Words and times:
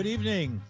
Good 0.00 0.06
evening. 0.06 0.62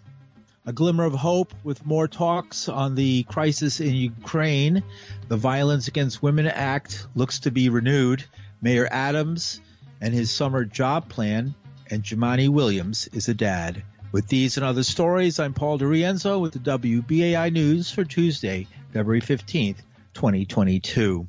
A 0.65 0.73
glimmer 0.73 1.05
of 1.05 1.13
hope 1.13 1.53
with 1.63 1.85
more 1.85 2.09
talks 2.09 2.67
on 2.67 2.95
the 2.95 3.23
crisis 3.23 3.79
in 3.79 3.95
Ukraine. 3.95 4.83
The 5.29 5.37
Violence 5.37 5.87
Against 5.87 6.21
Women 6.21 6.47
Act 6.47 7.07
looks 7.15 7.39
to 7.39 7.49
be 7.49 7.69
renewed. 7.69 8.25
Mayor 8.61 8.89
Adams 8.91 9.61
and 10.01 10.13
his 10.13 10.31
summer 10.31 10.65
job 10.65 11.07
plan, 11.07 11.55
and 11.89 12.03
Jumaane 12.03 12.49
Williams 12.49 13.07
is 13.13 13.29
a 13.29 13.33
dad. 13.33 13.83
With 14.11 14.27
these 14.27 14.57
and 14.57 14.65
other 14.65 14.83
stories, 14.83 15.39
I'm 15.39 15.53
Paul 15.53 15.79
DiRienzo 15.79 16.41
with 16.41 16.51
the 16.51 16.59
WBAI 16.59 17.53
News 17.53 17.89
for 17.89 18.03
Tuesday, 18.03 18.67
February 18.91 19.21
15th, 19.21 19.77
2022. 20.13 21.25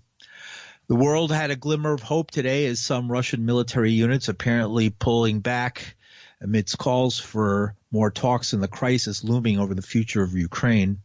The 0.88 0.96
world 0.96 1.30
had 1.30 1.52
a 1.52 1.56
glimmer 1.56 1.92
of 1.92 2.02
hope 2.02 2.32
today 2.32 2.66
as 2.66 2.80
some 2.80 3.12
Russian 3.12 3.46
military 3.46 3.92
units 3.92 4.28
apparently 4.28 4.90
pulling 4.90 5.38
back 5.38 5.94
amidst 6.40 6.76
calls 6.78 7.20
for 7.20 7.76
more 7.92 8.10
talks 8.10 8.54
in 8.54 8.60
the 8.60 8.68
crisis 8.68 9.22
looming 9.22 9.58
over 9.58 9.74
the 9.74 9.82
future 9.82 10.22
of 10.22 10.32
Ukraine. 10.34 10.98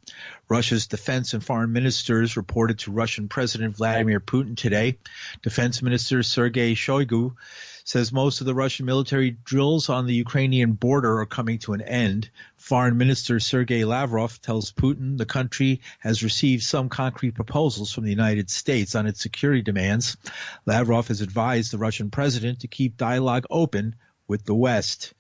Russia's 0.50 0.88
defense 0.88 1.34
and 1.34 1.44
foreign 1.44 1.74
ministers 1.74 2.38
reported 2.38 2.80
to 2.80 2.92
Russian 2.92 3.28
President 3.28 3.76
Vladimir 3.76 4.22
Putin 4.22 4.56
today. 4.56 4.98
Defense 5.44 5.82
Minister 5.82 6.24
Sergei 6.24 6.74
Shoigu 6.74 7.36
says 7.84 8.12
most 8.12 8.42
of 8.42 8.48
the 8.48 8.56
Russian 8.56 8.86
military 8.86 9.32
drills 9.32 9.88
on 9.90 10.08
the 10.08 10.14
Ukrainian 10.14 10.74
border 10.74 11.20
are 11.20 11.26
coming 11.26 11.60
to 11.60 11.74
an 11.74 11.82
end. 11.82 12.30
Foreign 12.58 12.98
Minister 12.98 13.40
Sergei 13.40 13.86
Lavrov 13.86 14.42
tells 14.42 14.74
Putin 14.74 15.18
the 15.18 15.26
country 15.26 15.82
has 16.00 16.24
received 16.24 16.64
some 16.64 16.90
concrete 16.90 17.36
proposals 17.36 17.94
from 17.94 18.04
the 18.04 18.10
United 18.10 18.50
States 18.50 18.96
on 18.96 19.08
its 19.08 19.22
security 19.22 19.62
demands. 19.62 20.18
Lavrov 20.66 21.08
has 21.08 21.22
advised 21.22 21.72
the 21.72 21.78
Russian 21.78 22.12
president 22.12 22.62
to 22.62 22.68
keep 22.68 22.98
dialogue 22.98 23.46
open 23.50 23.96
with 24.28 24.44
the 24.44 24.56
West. 24.56 25.14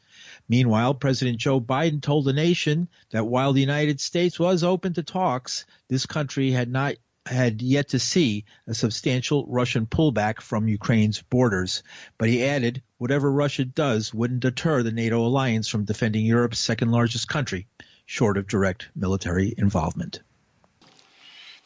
Meanwhile, 0.49 0.95
President 0.95 1.37
Joe 1.37 1.59
Biden 1.59 2.01
told 2.01 2.25
the 2.25 2.33
nation 2.33 2.87
that 3.11 3.25
while 3.27 3.53
the 3.53 3.61
United 3.61 3.99
States 3.99 4.39
was 4.39 4.63
open 4.63 4.93
to 4.93 5.03
talks, 5.03 5.65
this 5.89 6.05
country 6.05 6.51
had 6.51 6.71
not 6.71 6.95
had 7.25 7.61
yet 7.61 7.89
to 7.89 7.99
see 7.99 8.45
a 8.67 8.73
substantial 8.73 9.45
Russian 9.47 9.85
pullback 9.85 10.39
from 10.39 10.69
Ukraine's 10.69 11.21
borders. 11.21 11.83
But 12.17 12.29
he 12.29 12.45
added, 12.45 12.81
whatever 12.97 13.29
Russia 13.29 13.65
does 13.65 14.13
wouldn't 14.13 14.39
deter 14.39 14.81
the 14.81 14.93
NATO 14.93 15.25
alliance 15.25 15.67
from 15.67 15.83
defending 15.83 16.25
Europe's 16.25 16.59
second 16.59 16.91
largest 16.91 17.27
country, 17.27 17.67
short 18.05 18.37
of 18.37 18.47
direct 18.47 18.87
military 18.95 19.53
involvement. 19.57 20.21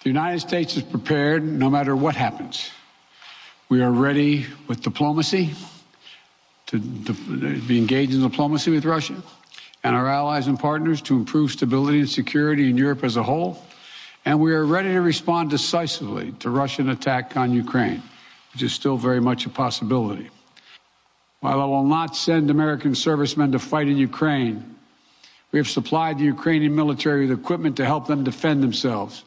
The 0.03 0.09
United 0.09 0.39
States 0.39 0.75
is 0.75 0.83
prepared 0.83 1.43
no 1.43 1.69
matter 1.69 1.95
what 1.95 2.15
happens. 2.15 2.71
We 3.69 3.83
are 3.83 3.91
ready 3.91 4.47
with 4.67 4.81
diplomacy 4.81 5.53
to, 6.71 6.79
to 6.79 7.13
be 7.61 7.77
engaged 7.77 8.13
in 8.13 8.21
diplomacy 8.21 8.71
with 8.71 8.85
Russia 8.85 9.21
and 9.83 9.95
our 9.95 10.07
allies 10.07 10.47
and 10.47 10.57
partners 10.59 11.01
to 11.03 11.15
improve 11.15 11.51
stability 11.51 11.99
and 11.99 12.09
security 12.09 12.69
in 12.69 12.77
Europe 12.77 13.03
as 13.03 13.17
a 13.17 13.23
whole. 13.23 13.63
And 14.23 14.39
we 14.39 14.53
are 14.53 14.65
ready 14.65 14.89
to 14.89 15.01
respond 15.01 15.49
decisively 15.49 16.31
to 16.39 16.49
Russian 16.49 16.89
attack 16.89 17.35
on 17.35 17.51
Ukraine, 17.51 18.01
which 18.53 18.63
is 18.63 18.71
still 18.71 18.95
very 18.95 19.19
much 19.19 19.45
a 19.45 19.49
possibility. 19.49 20.29
While 21.41 21.59
I 21.59 21.65
will 21.65 21.83
not 21.83 22.15
send 22.15 22.49
American 22.49 22.95
servicemen 22.95 23.51
to 23.51 23.59
fight 23.59 23.87
in 23.87 23.97
Ukraine, 23.97 24.75
we 25.51 25.59
have 25.59 25.67
supplied 25.67 26.19
the 26.19 26.23
Ukrainian 26.23 26.75
military 26.75 27.27
with 27.27 27.37
equipment 27.37 27.75
to 27.77 27.85
help 27.85 28.07
them 28.07 28.23
defend 28.23 28.63
themselves. 28.63 29.23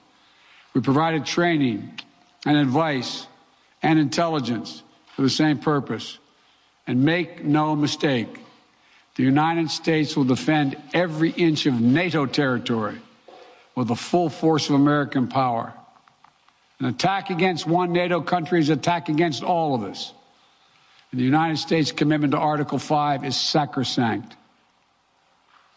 We 0.72 0.80
provided 0.80 1.26
training 1.26 2.00
and 2.46 2.56
advice 2.56 3.26
and 3.82 3.98
intelligence 3.98 4.82
for 5.14 5.22
the 5.22 5.30
same 5.30 5.58
purpose. 5.58 6.18
And 6.86 7.04
make 7.04 7.44
no 7.44 7.74
mistake, 7.74 8.28
the 9.16 9.22
United 9.22 9.70
States 9.70 10.16
will 10.16 10.24
defend 10.24 10.76
every 10.92 11.30
inch 11.30 11.66
of 11.66 11.80
NATO 11.80 12.26
territory 12.26 13.00
with 13.74 13.88
the 13.88 13.96
full 13.96 14.28
force 14.28 14.68
of 14.68 14.74
American 14.74 15.28
power. 15.28 15.72
An 16.80 16.86
attack 16.86 17.30
against 17.30 17.66
one 17.66 17.92
NATO 17.92 18.20
country 18.20 18.60
is 18.60 18.68
an 18.68 18.78
attack 18.78 19.08
against 19.08 19.42
all 19.42 19.74
of 19.74 19.84
us. 19.84 20.12
And 21.10 21.20
the 21.20 21.24
United 21.24 21.58
States' 21.58 21.92
commitment 21.92 22.32
to 22.32 22.38
Article 22.38 22.78
5 22.78 23.24
is 23.24 23.36
sacrosanct. 23.36 24.36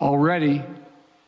Already, 0.01 0.55
in 0.57 0.75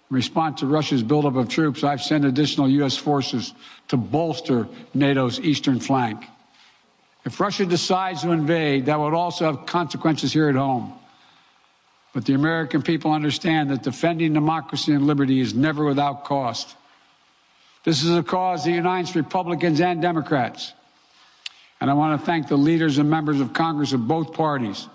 response 0.09 0.61
to 0.61 0.65
Russia's 0.65 1.03
buildup 1.03 1.35
of 1.35 1.47
troops, 1.47 1.83
I've 1.83 2.01
sent 2.01 2.25
additional 2.25 2.67
U.S. 2.69 2.97
forces 2.97 3.53
to 3.89 3.97
bolster 3.97 4.67
NATO's 4.93 5.39
eastern 5.39 5.79
flank. 5.79 6.25
If 7.25 7.39
Russia 7.39 7.65
decides 7.65 8.21
to 8.21 8.31
invade, 8.31 8.85
that 8.85 8.99
would 8.99 9.13
also 9.13 9.45
have 9.45 9.65
consequences 9.65 10.31
here 10.31 10.49
at 10.49 10.55
home. 10.55 10.93
But 12.13 12.25
the 12.25 12.33
American 12.33 12.81
people 12.81 13.11
understand 13.11 13.69
that 13.69 13.83
defending 13.83 14.33
democracy 14.33 14.93
and 14.93 15.05
liberty 15.05 15.39
is 15.39 15.53
never 15.53 15.85
without 15.85 16.23
cost. 16.23 16.75
This 17.83 18.03
is 18.03 18.15
a 18.15 18.23
cause 18.23 18.63
that 18.63 18.71
unites 18.71 19.15
Republicans 19.15 19.79
and 19.79 20.01
Democrats. 20.01 20.73
And 21.81 21.89
I 21.89 21.93
want 21.93 22.19
to 22.19 22.25
thank 22.25 22.47
the 22.47 22.57
leaders 22.57 22.97
and 22.97 23.09
members 23.09 23.39
of 23.39 23.53
Congress 23.53 23.93
of 23.93 24.07
both 24.07 24.33
parties 24.33 24.87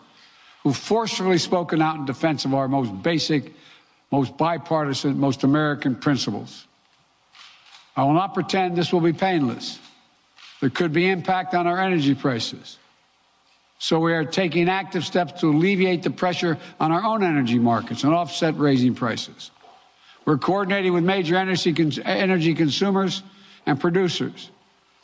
who've 0.63 0.77
forcefully 0.77 1.39
spoken 1.39 1.81
out 1.81 1.97
in 1.97 2.05
defense 2.05 2.45
of 2.45 2.55
our 2.55 2.69
most 2.69 3.03
basic, 3.03 3.53
most 4.11 4.37
bipartisan, 4.37 5.19
most 5.19 5.45
American 5.45 5.95
principles. 5.95 6.67
I 7.97 8.03
will 8.05 8.15
not 8.15 8.35
pretend 8.35 8.77
this 8.77 8.93
will 8.93 9.01
be 9.01 9.13
painless. 9.13 9.79
There 10.61 10.71
could 10.71 10.93
be 10.93 11.09
impact 11.09 11.55
on 11.55 11.67
our 11.67 11.79
energy 11.79 12.15
prices. 12.15 12.79
So 13.79 13.99
we 13.99 14.15
are 14.15 14.25
taking 14.25 14.69
active 14.69 15.05
steps 15.05 15.41
to 15.41 15.51
alleviate 15.51 16.03
the 16.03 16.11
pressure 16.11 16.57
on 16.81 16.91
our 16.93 17.03
own 17.03 17.23
energy 17.23 17.59
markets 17.59 18.05
and 18.05 18.15
offset 18.15 18.57
raising 18.57 18.95
prices. 18.95 19.51
We're 20.25 20.39
coordinating 20.39 20.95
with 20.95 21.05
major 21.05 21.37
energy, 21.37 21.75
energy 22.05 22.55
consumers 22.55 23.23
and 23.67 23.79
producers. 23.79 24.51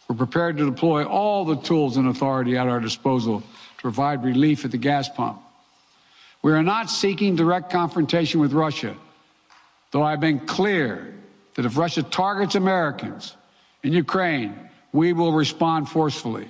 We're 0.09 0.17
prepared 0.17 0.57
to 0.57 0.65
deploy 0.65 1.05
all 1.05 1.45
the 1.45 1.57
tools 1.57 1.97
and 1.97 2.09
authority 2.09 2.57
at 2.57 2.69
our 2.69 2.81
disposal 2.81 3.41
to 3.41 3.83
provide 3.83 4.25
relief 4.25 4.65
at 4.65 4.71
the 4.71 4.79
gas 4.79 5.09
pump. 5.09 5.41
We 6.43 6.53
are 6.53 6.63
not 6.63 6.89
seeking 6.89 7.37
direct 7.37 7.71
confrontation 7.71 8.41
with 8.41 8.53
Russia, 8.53 8.97
though 9.91 10.03
I've 10.03 10.21
been 10.21 10.41
clear 10.41 11.15
that 11.55 11.67
if 11.67 11.77
Russia 11.77 12.03
targets 12.03 12.55
Americans 12.55 13.37
in 13.83 13.93
Ukraine, 13.93 14.70
we 14.93 15.13
will 15.13 15.33
respond 15.33 15.89
forcefully. 15.89 16.49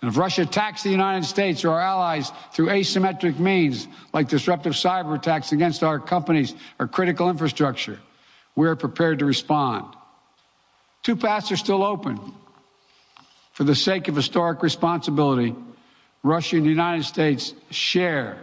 And 0.00 0.10
if 0.10 0.16
Russia 0.16 0.42
attacks 0.42 0.82
the 0.82 0.90
United 0.90 1.24
States 1.24 1.64
or 1.64 1.70
our 1.70 1.80
allies 1.80 2.32
through 2.52 2.66
asymmetric 2.66 3.38
means, 3.38 3.86
like 4.12 4.28
disruptive 4.28 4.72
cyber 4.72 5.16
attacks 5.16 5.52
against 5.52 5.84
our 5.84 6.00
companies 6.00 6.54
or 6.80 6.88
critical 6.88 7.30
infrastructure, 7.30 8.00
we 8.56 8.66
are 8.66 8.74
prepared 8.74 9.20
to 9.20 9.24
respond. 9.24 9.94
Two 11.02 11.14
paths 11.14 11.52
are 11.52 11.56
still 11.56 11.84
open. 11.84 12.18
For 13.52 13.64
the 13.64 13.74
sake 13.74 14.08
of 14.08 14.16
historic 14.16 14.62
responsibility, 14.62 15.54
Russia 16.22 16.56
and 16.56 16.64
the 16.64 16.70
United 16.70 17.04
States 17.04 17.54
share 17.70 18.38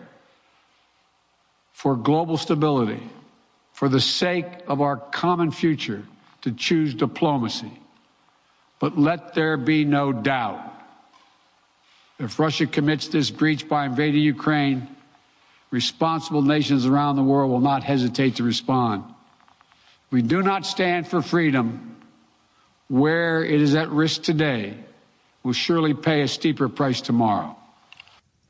for 1.74 1.96
global 1.96 2.38
stability, 2.38 3.02
for 3.74 3.90
the 3.90 4.02
sake 4.02 4.46
of 4.68 4.82
our 4.82 4.98
common 4.98 5.52
future, 5.52 6.04
to 6.42 6.52
choose 6.52 6.94
diplomacy. 6.94 7.72
But 8.80 8.98
let 8.98 9.34
there 9.34 9.58
be 9.58 9.86
no 9.86 10.12
doubt. 10.14 10.66
If 12.18 12.40
Russia 12.40 12.66
commits 12.66 13.08
this 13.08 13.30
breach 13.30 13.68
by 13.68 13.86
invading 13.86 14.22
Ukraine, 14.22 14.88
responsible 15.72 16.42
nations 16.42 16.86
around 16.86 17.16
the 17.16 17.24
world 17.24 17.52
will 17.52 17.60
not 17.60 17.84
hesitate 17.84 18.38
to 18.38 18.44
respond. 18.44 19.04
We 20.12 20.22
do 20.22 20.42
not 20.42 20.66
stand 20.66 21.08
for 21.08 21.22
freedom 21.22 21.98
where 22.88 23.44
it 23.44 23.62
is 23.62 23.76
at 23.76 23.90
risk 23.90 24.24
today 24.24 24.76
will 25.44 25.54
surely 25.54 25.94
pay 25.94 26.22
a 26.22 26.28
steeper 26.28 26.68
price 26.68 27.02
tomorrow. 27.02 27.56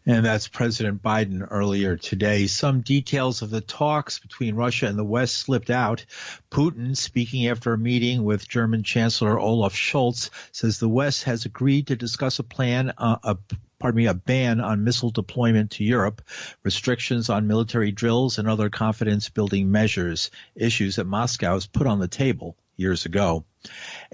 And 0.09 0.25
that's 0.25 0.47
President 0.47 1.03
Biden 1.03 1.47
earlier 1.51 1.95
today. 1.95 2.47
Some 2.47 2.81
details 2.81 3.43
of 3.43 3.51
the 3.51 3.61
talks 3.61 4.17
between 4.17 4.55
Russia 4.55 4.87
and 4.87 4.97
the 4.97 5.03
West 5.03 5.37
slipped 5.37 5.69
out. 5.69 6.03
Putin, 6.49 6.97
speaking 6.97 7.47
after 7.47 7.73
a 7.73 7.77
meeting 7.77 8.23
with 8.23 8.49
German 8.49 8.81
Chancellor 8.81 9.39
Olaf 9.39 9.75
Scholz, 9.75 10.31
says 10.51 10.79
the 10.79 10.89
West 10.89 11.25
has 11.25 11.45
agreed 11.45 11.85
to 11.87 11.95
discuss 11.95 12.39
a 12.39 12.43
plan, 12.43 12.91
uh, 12.97 13.17
a 13.21 13.37
pardon 13.77 13.97
me, 13.97 14.07
a 14.07 14.15
ban 14.15 14.59
on 14.59 14.83
missile 14.83 15.11
deployment 15.11 15.69
to 15.73 15.83
Europe, 15.83 16.23
restrictions 16.63 17.29
on 17.29 17.45
military 17.45 17.91
drills, 17.91 18.39
and 18.39 18.47
other 18.49 18.71
confidence 18.71 19.29
building 19.29 19.69
measures, 19.69 20.31
issues 20.55 20.95
that 20.95 21.05
Moscow 21.05 21.53
has 21.53 21.67
put 21.67 21.85
on 21.85 21.99
the 21.99 22.07
table 22.07 22.57
years 22.79 23.05
ago. 23.05 23.45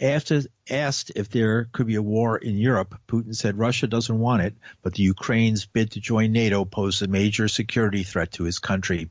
After 0.01 0.41
asked 0.69 1.12
if 1.15 1.29
there 1.29 1.65
could 1.71 1.85
be 1.85 1.95
a 1.95 2.01
war 2.01 2.38
in 2.38 2.57
Europe, 2.57 3.00
Putin 3.07 3.35
said 3.35 3.57
Russia 3.57 3.85
doesn't 3.85 4.19
want 4.19 4.41
it, 4.41 4.56
but 4.81 4.95
the 4.95 5.03
Ukraine's 5.03 5.65
bid 5.65 5.91
to 5.91 6.00
join 6.00 6.31
NATO 6.31 6.65
poses 6.65 7.03
a 7.03 7.07
major 7.07 7.47
security 7.47 8.03
threat 8.03 8.31
to 8.33 8.44
his 8.44 8.59
country. 8.59 9.09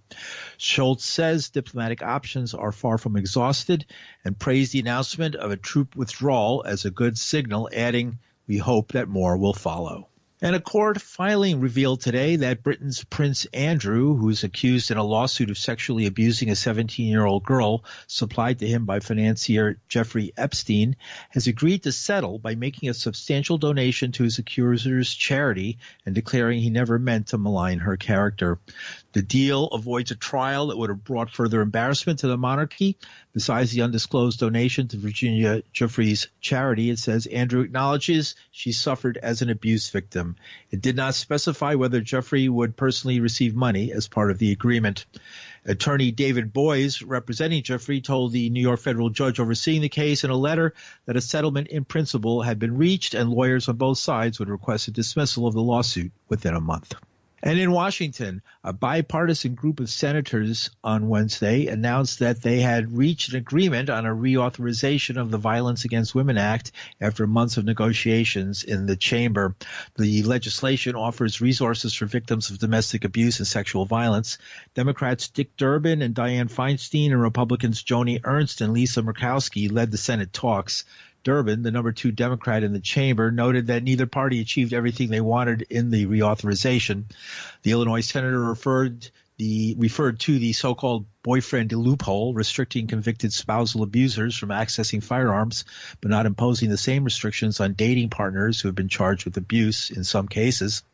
Scholz 0.58 1.02
says 1.02 1.50
diplomatic 1.50 2.02
options 2.02 2.52
are 2.52 2.72
far 2.72 2.98
from 2.98 3.16
exhausted 3.16 3.86
and 4.24 4.38
praised 4.38 4.72
the 4.72 4.80
announcement 4.80 5.36
of 5.36 5.52
a 5.52 5.56
troop 5.56 5.94
withdrawal 5.94 6.64
as 6.66 6.84
a 6.84 6.90
good 6.90 7.16
signal, 7.16 7.70
adding, 7.72 8.18
we 8.46 8.58
hope 8.58 8.92
that 8.92 9.08
more 9.08 9.36
will 9.36 9.54
follow. 9.54 10.08
And 10.42 10.56
a 10.56 10.60
court 10.60 11.00
filing 11.00 11.60
revealed 11.60 12.00
today 12.00 12.34
that 12.36 12.64
Britain's 12.64 13.04
Prince 13.04 13.46
Andrew, 13.54 14.16
who's 14.16 14.42
accused 14.42 14.90
in 14.90 14.96
a 14.96 15.04
lawsuit 15.04 15.48
of 15.48 15.56
sexually 15.56 16.06
abusing 16.06 16.50
a 16.50 16.56
17 16.56 17.06
year 17.06 17.24
old 17.24 17.44
girl 17.44 17.84
supplied 18.08 18.58
to 18.58 18.66
him 18.66 18.84
by 18.84 18.98
financier 18.98 19.78
Jeffrey 19.88 20.32
Epstein, 20.36 20.96
has 21.30 21.46
agreed 21.46 21.84
to 21.84 21.92
settle 21.92 22.40
by 22.40 22.56
making 22.56 22.88
a 22.88 22.94
substantial 22.94 23.58
donation 23.58 24.10
to 24.12 24.24
his 24.24 24.38
accuser's 24.38 25.14
charity 25.14 25.78
and 26.04 26.16
declaring 26.16 26.60
he 26.60 26.68
never 26.68 26.98
meant 26.98 27.28
to 27.28 27.38
malign 27.38 27.78
her 27.78 27.96
character. 27.96 28.58
The 29.12 29.22
deal 29.22 29.66
avoids 29.66 30.10
a 30.10 30.16
trial 30.16 30.66
that 30.66 30.76
would 30.76 30.90
have 30.90 31.04
brought 31.04 31.30
further 31.30 31.60
embarrassment 31.60 32.18
to 32.18 32.26
the 32.26 32.36
monarchy. 32.36 32.98
Besides 33.32 33.70
the 33.70 33.82
undisclosed 33.82 34.40
donation 34.40 34.88
to 34.88 34.96
Virginia 34.96 35.62
Giuffre's 35.72 36.26
charity, 36.40 36.90
it 36.90 36.98
says 36.98 37.26
Andrew 37.26 37.62
acknowledges 37.62 38.34
she 38.50 38.72
suffered 38.72 39.16
as 39.16 39.40
an 39.40 39.50
abuse 39.50 39.90
victim. 39.90 40.33
It 40.70 40.80
did 40.80 40.96
not 40.96 41.14
specify 41.14 41.74
whether 41.74 42.00
Giuffre 42.00 42.48
would 42.48 42.76
personally 42.76 43.20
receive 43.20 43.54
money 43.54 43.92
as 43.92 44.08
part 44.08 44.30
of 44.30 44.38
the 44.38 44.52
agreement. 44.52 45.06
Attorney 45.64 46.10
David 46.10 46.52
Boies, 46.52 47.02
representing 47.02 47.62
Giuffre, 47.62 48.02
told 48.02 48.32
the 48.32 48.50
New 48.50 48.60
York 48.60 48.80
federal 48.80 49.10
judge 49.10 49.40
overseeing 49.40 49.80
the 49.80 49.88
case 49.88 50.24
in 50.24 50.30
a 50.30 50.36
letter 50.36 50.74
that 51.06 51.16
a 51.16 51.20
settlement 51.20 51.68
in 51.68 51.84
principle 51.84 52.42
had 52.42 52.58
been 52.58 52.76
reached 52.76 53.14
and 53.14 53.30
lawyers 53.30 53.68
on 53.68 53.76
both 53.76 53.98
sides 53.98 54.38
would 54.38 54.48
request 54.48 54.88
a 54.88 54.90
dismissal 54.90 55.46
of 55.46 55.54
the 55.54 55.62
lawsuit 55.62 56.12
within 56.28 56.54
a 56.54 56.60
month. 56.60 56.94
And 57.44 57.58
in 57.58 57.72
Washington, 57.72 58.40
a 58.64 58.72
bipartisan 58.72 59.54
group 59.54 59.78
of 59.78 59.90
senators 59.90 60.70
on 60.82 61.10
Wednesday 61.10 61.66
announced 61.66 62.20
that 62.20 62.40
they 62.40 62.60
had 62.60 62.96
reached 62.96 63.28
an 63.28 63.36
agreement 63.36 63.90
on 63.90 64.06
a 64.06 64.14
reauthorization 64.14 65.18
of 65.20 65.30
the 65.30 65.36
Violence 65.36 65.84
Against 65.84 66.14
Women 66.14 66.38
Act 66.38 66.72
after 67.02 67.26
months 67.26 67.58
of 67.58 67.66
negotiations 67.66 68.64
in 68.64 68.86
the 68.86 68.96
chamber. 68.96 69.54
The 69.98 70.22
legislation 70.22 70.96
offers 70.96 71.42
resources 71.42 71.92
for 71.92 72.06
victims 72.06 72.48
of 72.48 72.58
domestic 72.58 73.04
abuse 73.04 73.40
and 73.40 73.46
sexual 73.46 73.84
violence. 73.84 74.38
Democrats 74.72 75.28
Dick 75.28 75.54
Durbin 75.58 76.00
and 76.00 76.14
Dianne 76.14 76.50
Feinstein 76.50 77.12
and 77.12 77.20
Republicans 77.20 77.82
Joni 77.82 78.20
Ernst 78.24 78.62
and 78.62 78.72
Lisa 78.72 79.02
Murkowski 79.02 79.70
led 79.70 79.90
the 79.90 79.98
Senate 79.98 80.32
talks. 80.32 80.86
Durbin, 81.24 81.62
the 81.62 81.70
number 81.70 81.90
two 81.90 82.12
Democrat 82.12 82.62
in 82.62 82.72
the 82.72 82.80
chamber, 82.80 83.30
noted 83.32 83.66
that 83.66 83.82
neither 83.82 84.06
party 84.06 84.40
achieved 84.40 84.72
everything 84.72 85.08
they 85.08 85.20
wanted 85.20 85.62
in 85.70 85.90
the 85.90 86.06
reauthorization. 86.06 87.04
The 87.62 87.72
Illinois 87.72 88.02
senator 88.02 88.40
referred 88.40 89.10
the 89.36 89.74
referred 89.78 90.20
to 90.20 90.38
the 90.38 90.52
so-called 90.52 91.06
boyfriend 91.22 91.72
loophole, 91.72 92.34
restricting 92.34 92.86
convicted 92.86 93.32
spousal 93.32 93.82
abusers 93.82 94.36
from 94.36 94.50
accessing 94.50 95.02
firearms, 95.02 95.64
but 96.00 96.10
not 96.10 96.26
imposing 96.26 96.70
the 96.70 96.76
same 96.76 97.02
restrictions 97.02 97.58
on 97.58 97.72
dating 97.72 98.10
partners 98.10 98.60
who 98.60 98.68
have 98.68 98.76
been 98.76 98.88
charged 98.88 99.24
with 99.24 99.36
abuse 99.36 99.90
in 99.90 100.04
some 100.04 100.28
cases. 100.28 100.84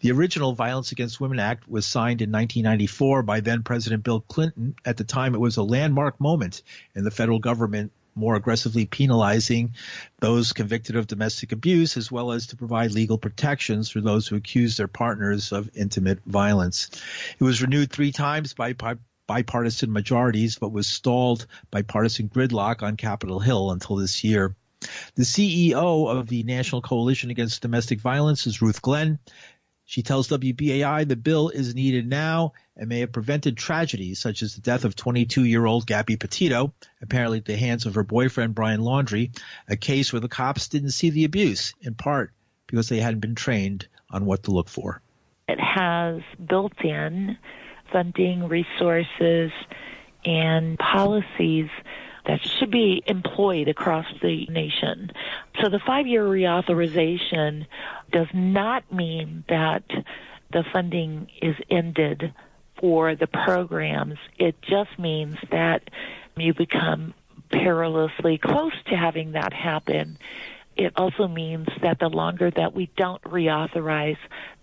The 0.00 0.12
original 0.12 0.54
Violence 0.54 0.92
Against 0.92 1.20
Women 1.20 1.38
Act 1.38 1.68
was 1.68 1.84
signed 1.84 2.22
in 2.22 2.30
1994 2.30 3.24
by 3.24 3.40
then 3.40 3.62
President 3.62 4.04
Bill 4.04 4.20
Clinton. 4.20 4.74
At 4.86 4.96
the 4.96 5.04
time, 5.04 5.34
it 5.34 5.40
was 5.40 5.58
a 5.58 5.62
landmark 5.62 6.18
moment 6.18 6.62
in 6.94 7.04
the 7.04 7.10
federal 7.10 7.40
government 7.40 7.92
more 8.14 8.36
aggressively 8.36 8.86
penalizing 8.86 9.74
those 10.20 10.52
convicted 10.52 10.96
of 10.96 11.06
domestic 11.06 11.52
abuse, 11.52 11.96
as 11.96 12.10
well 12.10 12.32
as 12.32 12.48
to 12.48 12.56
provide 12.56 12.92
legal 12.92 13.18
protections 13.18 13.90
for 13.90 14.00
those 14.00 14.26
who 14.26 14.36
accuse 14.36 14.76
their 14.76 14.88
partners 14.88 15.52
of 15.52 15.70
intimate 15.74 16.20
violence. 16.24 16.90
It 17.38 17.44
was 17.44 17.62
renewed 17.62 17.90
three 17.90 18.12
times 18.12 18.54
by 18.54 18.74
bipartisan 19.26 19.92
majorities, 19.92 20.58
but 20.58 20.72
was 20.72 20.86
stalled 20.86 21.46
by 21.70 21.82
partisan 21.82 22.28
gridlock 22.28 22.82
on 22.82 22.96
Capitol 22.96 23.40
Hill 23.40 23.70
until 23.70 23.96
this 23.96 24.24
year. 24.24 24.54
The 25.14 25.22
CEO 25.22 26.08
of 26.08 26.26
the 26.26 26.42
National 26.42 26.82
Coalition 26.82 27.30
Against 27.30 27.62
Domestic 27.62 28.00
Violence 28.00 28.46
is 28.46 28.60
Ruth 28.60 28.82
Glenn. 28.82 29.20
She 29.84 30.02
tells 30.02 30.28
WBAI 30.28 31.06
the 31.06 31.16
bill 31.16 31.48
is 31.48 31.74
needed 31.74 32.08
now 32.08 32.52
and 32.76 32.88
may 32.88 33.00
have 33.00 33.12
prevented 33.12 33.56
tragedies 33.56 34.20
such 34.20 34.42
as 34.42 34.54
the 34.54 34.60
death 34.60 34.84
of 34.84 34.96
22 34.96 35.44
year 35.44 35.66
old 35.66 35.86
Gabby 35.86 36.16
Petito, 36.16 36.72
apparently 37.00 37.38
at 37.38 37.44
the 37.44 37.56
hands 37.56 37.84
of 37.86 37.94
her 37.94 38.04
boyfriend 38.04 38.54
Brian 38.54 38.80
Laundrie, 38.80 39.38
a 39.68 39.76
case 39.76 40.12
where 40.12 40.20
the 40.20 40.28
cops 40.28 40.68
didn't 40.68 40.90
see 40.90 41.10
the 41.10 41.24
abuse, 41.24 41.74
in 41.80 41.94
part 41.94 42.32
because 42.66 42.88
they 42.88 43.00
hadn't 43.00 43.20
been 43.20 43.34
trained 43.34 43.86
on 44.10 44.24
what 44.24 44.44
to 44.44 44.50
look 44.50 44.68
for. 44.68 45.02
It 45.48 45.60
has 45.60 46.22
built 46.48 46.72
in 46.82 47.36
funding, 47.92 48.48
resources, 48.48 49.50
and 50.24 50.78
policies 50.78 51.68
that 52.26 52.40
should 52.58 52.70
be 52.70 53.02
employed 53.06 53.68
across 53.68 54.06
the 54.22 54.46
nation. 54.46 55.10
So 55.60 55.68
the 55.68 55.80
five 55.84 56.06
year 56.06 56.24
reauthorization 56.24 57.66
does 58.10 58.28
not 58.32 58.92
mean 58.92 59.44
that 59.48 59.84
the 60.52 60.64
funding 60.72 61.28
is 61.40 61.56
ended 61.70 62.32
for 62.78 63.14
the 63.14 63.26
programs. 63.26 64.18
It 64.38 64.56
just 64.62 64.98
means 64.98 65.36
that 65.50 65.88
you 66.36 66.54
become 66.54 67.14
perilously 67.50 68.38
close 68.38 68.72
to 68.88 68.96
having 68.96 69.32
that 69.32 69.52
happen. 69.52 70.18
It 70.76 70.92
also 70.96 71.28
means 71.28 71.68
that 71.82 71.98
the 71.98 72.08
longer 72.08 72.50
that 72.50 72.74
we 72.74 72.90
don't 72.96 73.22
reauthorize, 73.24 74.16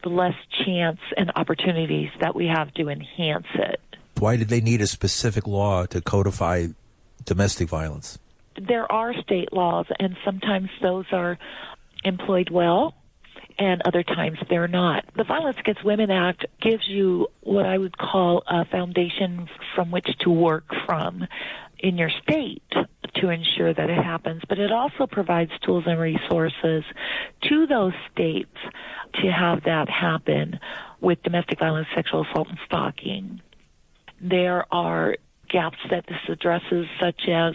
the 0.03 0.09
less 0.09 0.33
chance 0.65 0.99
and 1.15 1.31
opportunities 1.35 2.09
that 2.19 2.35
we 2.35 2.47
have 2.47 2.73
to 2.75 2.89
enhance 2.89 3.45
it. 3.53 3.79
Why 4.17 4.35
did 4.35 4.49
they 4.49 4.59
need 4.59 4.81
a 4.81 4.87
specific 4.87 5.47
law 5.47 5.85
to 5.85 6.01
codify 6.01 6.67
domestic 7.25 7.69
violence? 7.69 8.19
There 8.59 8.91
are 8.91 9.13
state 9.21 9.53
laws, 9.53 9.85
and 9.99 10.17
sometimes 10.25 10.69
those 10.81 11.05
are 11.11 11.37
employed 12.03 12.49
well 12.49 12.95
and 13.59 13.81
other 13.85 14.03
times 14.03 14.39
they're 14.49 14.69
not. 14.69 15.03
The 15.17 15.25
Violence 15.25 15.57
Against 15.59 15.83
Women 15.83 16.09
Act 16.09 16.45
gives 16.61 16.87
you 16.87 17.27
what 17.41 17.65
I 17.65 17.77
would 17.77 17.97
call 17.97 18.41
a 18.47 18.63
foundation 18.65 19.49
from 19.75 19.91
which 19.91 20.07
to 20.21 20.29
work 20.29 20.63
from 20.85 21.27
in 21.77 21.97
your 21.97 22.09
state 22.23 22.63
to 23.15 23.29
ensure 23.29 23.73
that 23.73 23.89
it 23.89 24.01
happens, 24.01 24.41
but 24.47 24.59
it 24.59 24.71
also 24.71 25.07
provides 25.07 25.51
tools 25.61 25.83
and 25.87 25.99
resources 25.99 26.83
to 27.43 27.67
those 27.67 27.93
states 28.11 28.55
to 29.21 29.31
have 29.31 29.63
that 29.65 29.89
happen 29.89 30.59
with 31.01 31.21
domestic 31.23 31.59
violence, 31.59 31.87
sexual 31.93 32.25
assault, 32.29 32.47
and 32.47 32.59
stalking. 32.65 33.41
There 34.21 34.65
are 34.73 35.17
gaps 35.49 35.77
that 35.89 36.05
this 36.07 36.19
addresses, 36.27 36.87
such 36.99 37.27
as 37.27 37.53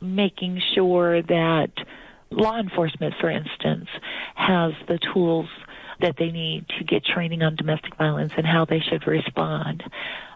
making 0.00 0.60
sure 0.74 1.22
that 1.22 1.70
law 2.30 2.58
enforcement, 2.58 3.14
for 3.20 3.30
instance, 3.30 3.88
has 4.34 4.72
the 4.88 4.98
tools 5.12 5.48
that 6.00 6.16
they 6.18 6.30
need 6.30 6.66
to 6.78 6.84
get 6.84 7.04
training 7.04 7.42
on 7.42 7.56
domestic 7.56 7.96
violence 7.96 8.32
and 8.36 8.46
how 8.46 8.64
they 8.64 8.80
should 8.80 9.06
respond. 9.06 9.82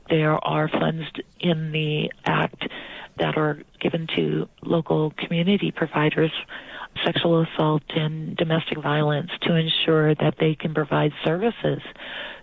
There 0.08 0.42
are 0.44 0.68
funds 0.68 1.04
in 1.40 1.72
the 1.72 2.12
Act 2.24 2.68
that 3.18 3.36
are 3.36 3.58
given 3.80 4.06
to 4.14 4.48
local 4.62 5.12
community 5.18 5.72
providers, 5.72 6.30
sexual 7.04 7.42
assault 7.42 7.82
and 7.88 8.36
domestic 8.36 8.78
violence, 8.78 9.30
to 9.42 9.54
ensure 9.54 10.14
that 10.14 10.36
they 10.38 10.54
can 10.54 10.74
provide 10.74 11.12
services 11.24 11.80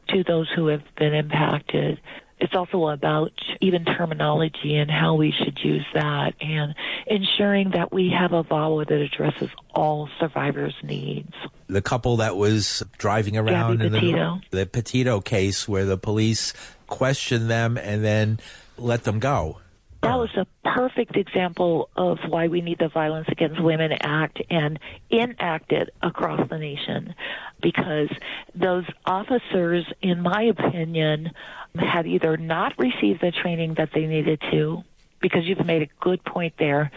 to 0.10 0.24
those 0.24 0.50
who 0.56 0.68
have 0.68 0.84
been 0.98 1.14
impacted 1.14 2.00
it's 2.44 2.54
also 2.56 2.90
about 2.90 3.32
even 3.62 3.86
terminology 3.86 4.76
and 4.76 4.92
how 4.92 5.16
we 5.16 5.32
should 5.32 5.58
use 5.64 5.86
that 5.94 6.34
and 6.42 6.76
ensuring 7.08 7.72
that 7.72 7.94
we 7.94 8.10
have 8.10 8.34
a 8.34 8.44
VAWA 8.44 8.86
that 8.86 9.00
addresses 9.00 9.50
all 9.74 10.10
survivors' 10.20 10.76
needs. 10.84 11.34
The 11.68 11.82
couple 11.82 12.18
that 12.18 12.36
was 12.36 12.84
driving 12.98 13.38
around 13.38 13.78
Gabby 13.78 13.86
in 13.86 13.94
Petito. 13.94 14.42
the, 14.52 14.58
the 14.58 14.66
Petito 14.66 15.22
case 15.22 15.70
where 15.70 15.86
the 15.86 15.98
police 15.98 16.52
questioned 16.88 17.50
them 17.50 17.78
and 17.78 18.04
then 18.04 18.42
let 18.78 19.06
them 19.06 19.20
go. 19.20 19.60
That 20.02 20.18
was 20.18 20.36
a 20.36 20.46
perfect 20.68 21.16
example 21.16 21.90
of 21.96 22.18
why 22.28 22.50
we 22.50 22.60
need 22.60 22.80
the 22.80 22.90
Violence 22.90 23.30
Against 23.30 23.64
Women 23.64 23.94
Act 24.02 24.42
and 24.50 24.78
enact 25.10 25.72
it 25.72 25.92
across 26.02 26.50
the 26.50 26.58
nation 26.58 27.16
because 27.62 28.10
those 28.54 28.84
officers, 29.06 29.86
in 30.02 30.22
my 30.22 30.44
opinion, 30.44 31.32
had 31.76 32.06
either 32.08 32.38
not 32.38 32.74
received 32.78 33.22
the 33.22 33.32
training 33.32 33.76
that 33.76 33.90
they 33.94 34.06
needed 34.06 34.42
to, 34.52 34.84
because 35.22 35.46
you've 35.46 35.66
made 35.66 35.82
a 35.82 35.90
good 36.02 36.24
point 36.24 36.54
there, 36.58 36.92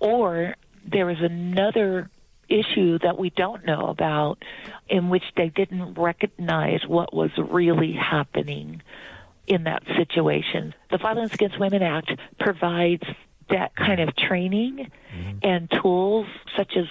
or 0.00 0.54
there 0.86 1.06
was 1.06 1.20
another 1.20 2.10
issue 2.48 2.98
that 2.98 3.18
we 3.18 3.30
don't 3.30 3.64
know 3.64 3.86
about 3.86 4.38
in 4.88 5.08
which 5.08 5.24
they 5.36 5.48
didn't 5.48 5.94
recognize 5.94 6.86
what 6.86 7.14
was 7.14 7.30
really 7.38 7.92
happening 7.92 8.82
in 9.46 9.64
that 9.64 9.82
situation. 9.96 10.74
The 10.90 10.98
Violence 10.98 11.34
Against 11.34 11.58
Women 11.58 11.82
Act 11.82 12.12
provides 12.38 13.02
that 13.50 13.74
kind 13.76 14.00
of 14.00 14.14
training 14.16 14.90
mm-hmm. 15.14 15.38
and 15.42 15.70
tools 15.82 16.26
such 16.56 16.76
as 16.76 16.86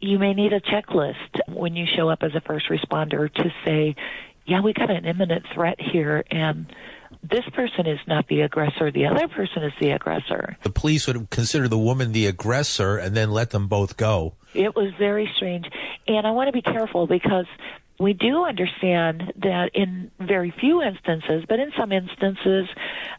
you 0.00 0.18
may 0.18 0.34
need 0.34 0.52
a 0.52 0.60
checklist 0.60 1.40
when 1.48 1.76
you 1.76 1.86
show 1.86 2.10
up 2.10 2.22
as 2.22 2.34
a 2.34 2.40
first 2.40 2.68
responder 2.68 3.32
to 3.32 3.52
say, 3.64 3.96
yeah, 4.46 4.60
we 4.60 4.72
got 4.72 4.90
an 4.90 5.04
imminent 5.04 5.44
threat 5.54 5.80
here, 5.80 6.24
and 6.30 6.66
this 7.22 7.44
person 7.54 7.86
is 7.86 7.98
not 8.06 8.28
the 8.28 8.42
aggressor, 8.42 8.90
the 8.90 9.06
other 9.06 9.28
person 9.28 9.62
is 9.62 9.72
the 9.80 9.90
aggressor. 9.92 10.56
The 10.62 10.70
police 10.70 11.06
would 11.06 11.30
consider 11.30 11.68
the 11.68 11.78
woman 11.78 12.12
the 12.12 12.26
aggressor 12.26 12.98
and 12.98 13.16
then 13.16 13.30
let 13.30 13.50
them 13.50 13.66
both 13.68 13.96
go. 13.96 14.34
It 14.52 14.76
was 14.76 14.92
very 14.98 15.30
strange. 15.36 15.66
And 16.06 16.26
I 16.26 16.32
want 16.32 16.48
to 16.48 16.52
be 16.52 16.60
careful 16.62 17.06
because 17.06 17.46
We 18.00 18.12
do 18.12 18.44
understand 18.44 19.32
that 19.36 19.70
in 19.72 20.10
very 20.18 20.52
few 20.58 20.82
instances, 20.82 21.44
but 21.48 21.60
in 21.60 21.70
some 21.78 21.92
instances, 21.92 22.68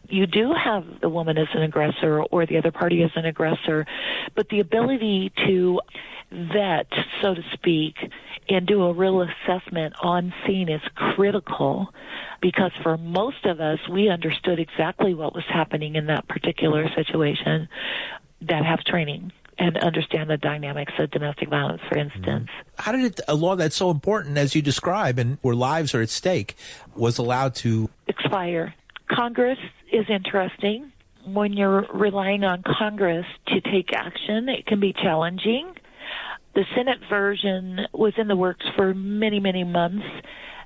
you 0.08 0.26
do 0.26 0.52
have 0.52 0.84
the 1.00 1.08
woman 1.08 1.38
as 1.38 1.48
an 1.54 1.62
aggressor 1.62 2.22
or 2.24 2.44
the 2.44 2.58
other 2.58 2.70
party 2.70 3.02
as 3.02 3.10
an 3.16 3.24
aggressor. 3.24 3.86
But 4.34 4.50
the 4.50 4.60
ability 4.60 5.32
to 5.46 5.80
vet, 6.30 6.86
so 7.22 7.34
to 7.34 7.42
speak, 7.52 7.96
and 8.48 8.66
do 8.66 8.82
a 8.84 8.92
real 8.92 9.22
assessment 9.22 9.94
on 10.00 10.32
scene 10.46 10.68
is 10.68 10.82
critical 10.94 11.92
because 12.40 12.72
for 12.82 12.96
most 12.96 13.44
of 13.44 13.60
us, 13.60 13.78
we 13.90 14.08
understood 14.08 14.58
exactly 14.58 15.14
what 15.14 15.34
was 15.34 15.44
happening 15.48 15.96
in 15.96 16.06
that 16.06 16.28
particular 16.28 16.88
situation 16.94 17.68
that 18.42 18.64
have 18.64 18.80
training 18.80 19.32
and 19.58 19.78
understand 19.78 20.28
the 20.28 20.36
dynamics 20.36 20.92
of 20.98 21.10
domestic 21.10 21.48
violence, 21.48 21.80
for 21.88 21.96
mm-hmm. 21.96 22.10
instance. 22.14 22.48
How 22.78 22.92
did 22.92 23.04
it, 23.04 23.20
a 23.26 23.34
law 23.34 23.56
that's 23.56 23.76
so 23.76 23.90
important 23.90 24.36
as 24.36 24.54
you 24.54 24.62
describe 24.62 25.18
and 25.18 25.38
where 25.40 25.54
lives 25.54 25.94
are 25.94 26.02
at 26.02 26.10
stake 26.10 26.56
was 26.94 27.18
allowed 27.18 27.54
to 27.56 27.88
expire? 28.06 28.74
Congress 29.10 29.58
is 29.92 30.04
interesting. 30.08 30.92
When 31.24 31.54
you're 31.54 31.86
relying 31.92 32.44
on 32.44 32.62
Congress 32.62 33.26
to 33.48 33.60
take 33.60 33.92
action, 33.92 34.48
it 34.48 34.66
can 34.66 34.78
be 34.78 34.92
challenging. 34.92 35.74
The 36.56 36.64
Senate 36.74 37.00
version 37.10 37.80
was 37.92 38.14
in 38.16 38.28
the 38.28 38.34
works 38.34 38.64
for 38.76 38.94
many, 38.94 39.40
many 39.40 39.62
months 39.62 40.06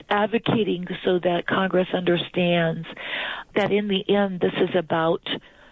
advocating 0.09 0.87
so 1.04 1.18
that 1.18 1.49
Congress 1.49 1.88
understands 1.92 2.87
that 3.56 3.73
in 3.73 3.88
the 3.88 4.09
end, 4.09 4.38
this 4.38 4.52
is 4.56 4.76
about 4.76 5.20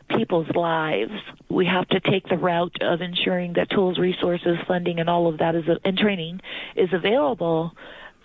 people's 0.08 0.48
lives. 0.56 1.12
We 1.48 1.66
have 1.66 1.88
to 1.90 2.00
take 2.00 2.28
the 2.28 2.36
route 2.36 2.82
of 2.82 3.00
ensuring 3.00 3.52
that 3.52 3.70
tools, 3.70 4.00
resources, 4.00 4.58
funding, 4.66 4.98
and 4.98 5.08
all 5.08 5.28
of 5.28 5.38
that 5.38 5.54
is 5.54 5.66
and 5.84 5.96
training 5.96 6.40
is 6.74 6.88
available 6.92 7.70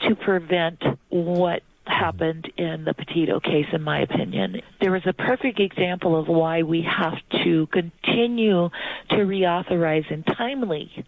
to 0.08 0.16
prevent 0.16 0.82
what 1.10 1.62
happened 1.86 2.52
in 2.58 2.86
the 2.86 2.96
Petito 2.96 3.40
case, 3.40 3.68
in 3.72 3.84
my 3.84 4.00
opinion. 4.02 4.62
There 4.82 4.96
is 4.96 5.04
a 5.06 5.14
perfect 5.14 5.60
example 5.60 6.20
of 6.20 6.28
why 6.28 6.64
we 6.64 6.82
have 6.82 7.20
to 7.44 7.68
continue 7.68 8.70
to 9.10 9.16
reauthorize 9.16 10.12
and 10.12 10.26
timely 10.26 11.06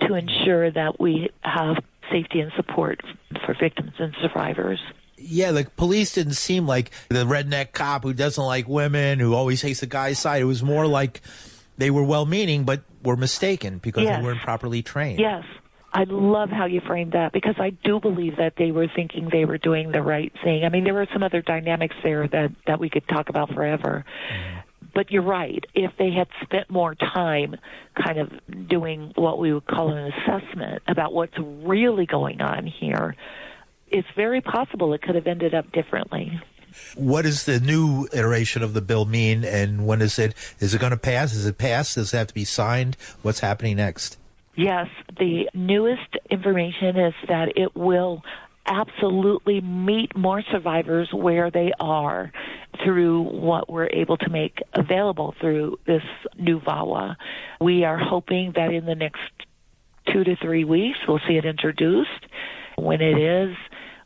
to 0.00 0.14
ensure 0.14 0.70
that 0.70 1.00
we 1.00 1.30
have 1.40 1.76
safety 2.10 2.40
and 2.40 2.52
support 2.56 3.00
for 3.44 3.54
victims 3.60 3.92
and 3.98 4.14
survivors 4.22 4.80
yeah, 5.20 5.52
the 5.52 5.64
police 5.76 6.14
didn't 6.14 6.34
seem 6.34 6.66
like 6.66 6.90
the 7.08 7.24
redneck 7.24 7.72
cop 7.72 8.04
who 8.04 8.14
doesn't 8.14 8.42
like 8.42 8.68
women, 8.68 9.18
who 9.18 9.34
always 9.34 9.60
takes 9.60 9.80
the 9.80 9.86
guy's 9.86 10.18
side. 10.18 10.42
It 10.42 10.44
was 10.44 10.62
more 10.62 10.86
like 10.86 11.20
they 11.76 11.90
were 11.90 12.04
well 12.04 12.26
meaning, 12.26 12.64
but 12.64 12.82
were 13.02 13.16
mistaken 13.16 13.78
because 13.78 14.04
yes. 14.04 14.18
they 14.18 14.24
weren't 14.24 14.40
properly 14.40 14.82
trained. 14.82 15.20
Yes. 15.20 15.44
I 15.92 16.04
love 16.04 16.50
how 16.50 16.66
you 16.66 16.82
framed 16.86 17.12
that 17.12 17.32
because 17.32 17.54
I 17.58 17.70
do 17.70 17.98
believe 17.98 18.36
that 18.36 18.54
they 18.58 18.72
were 18.72 18.88
thinking 18.94 19.30
they 19.32 19.46
were 19.46 19.56
doing 19.56 19.90
the 19.90 20.02
right 20.02 20.30
thing. 20.44 20.64
I 20.64 20.68
mean, 20.68 20.84
there 20.84 20.92
were 20.92 21.08
some 21.12 21.22
other 21.22 21.40
dynamics 21.40 21.96
there 22.02 22.28
that, 22.28 22.50
that 22.66 22.78
we 22.78 22.90
could 22.90 23.08
talk 23.08 23.30
about 23.30 23.52
forever. 23.54 24.04
Mm-hmm. 24.30 24.57
But 24.94 25.10
you're 25.10 25.22
right. 25.22 25.64
If 25.74 25.92
they 25.98 26.10
had 26.10 26.28
spent 26.42 26.70
more 26.70 26.94
time 26.94 27.56
kind 27.94 28.18
of 28.18 28.68
doing 28.68 29.12
what 29.16 29.38
we 29.38 29.52
would 29.52 29.66
call 29.66 29.90
an 29.90 30.12
assessment 30.12 30.82
about 30.88 31.12
what's 31.12 31.38
really 31.38 32.06
going 32.06 32.40
on 32.40 32.66
here, 32.66 33.14
it's 33.88 34.08
very 34.16 34.40
possible 34.40 34.92
it 34.94 35.02
could 35.02 35.14
have 35.14 35.26
ended 35.26 35.54
up 35.54 35.70
differently. 35.72 36.40
What 36.94 37.22
does 37.22 37.44
the 37.44 37.60
new 37.60 38.08
iteration 38.12 38.62
of 38.62 38.74
the 38.74 38.82
bill 38.82 39.04
mean, 39.04 39.44
and 39.44 39.86
when 39.86 40.02
is 40.02 40.18
it? 40.18 40.34
Is 40.60 40.74
it 40.74 40.80
going 40.80 40.90
to 40.90 40.98
pass? 40.98 41.34
Is 41.34 41.46
it 41.46 41.58
passed? 41.58 41.94
Does 41.94 42.12
it 42.12 42.16
have 42.16 42.26
to 42.28 42.34
be 42.34 42.44
signed? 42.44 42.96
What's 43.22 43.40
happening 43.40 43.76
next? 43.76 44.18
Yes, 44.54 44.88
the 45.18 45.48
newest 45.54 46.16
information 46.30 46.98
is 46.98 47.14
that 47.28 47.56
it 47.56 47.74
will 47.76 48.22
absolutely 48.68 49.60
meet 49.60 50.16
more 50.16 50.42
survivors 50.52 51.08
where 51.12 51.50
they 51.50 51.72
are 51.80 52.30
through 52.84 53.22
what 53.22 53.70
we're 53.70 53.88
able 53.88 54.16
to 54.18 54.28
make 54.28 54.60
available 54.74 55.34
through 55.40 55.78
this 55.86 56.02
new 56.38 56.60
VAWA. 56.60 57.16
We 57.60 57.84
are 57.84 57.98
hoping 57.98 58.52
that 58.56 58.72
in 58.72 58.84
the 58.84 58.94
next 58.94 59.20
two 60.12 60.24
to 60.24 60.36
three 60.36 60.64
weeks 60.64 60.98
we'll 61.06 61.20
see 61.26 61.36
it 61.36 61.44
introduced. 61.44 62.26
When 62.76 63.00
it 63.00 63.18
is, 63.18 63.56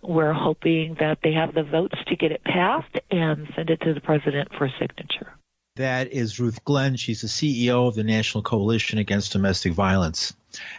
we're 0.03 0.33
hoping 0.33 0.97
that 0.99 1.19
they 1.23 1.33
have 1.33 1.55
the 1.55 1.63
votes 1.63 1.99
to 2.07 2.17
get 2.17 2.33
it 2.33 2.43
passed 2.45 2.97
and 3.11 3.49
send 3.55 3.71
it 3.71 3.81
to 3.83 3.95
the 3.95 4.01
president 4.01 4.49
for 4.57 4.69
signature. 4.81 5.33
That 5.77 6.13
is 6.13 6.39
Ruth 6.39 6.63
Glenn. 6.65 6.97
She's 6.97 7.23
the 7.23 7.29
CEO 7.29 7.89
of 7.89 7.95
the 7.95 8.05
National 8.05 8.43
Coalition 8.43 8.99
Against 8.99 9.33
Domestic 9.33 9.73
Violence. 9.73 10.35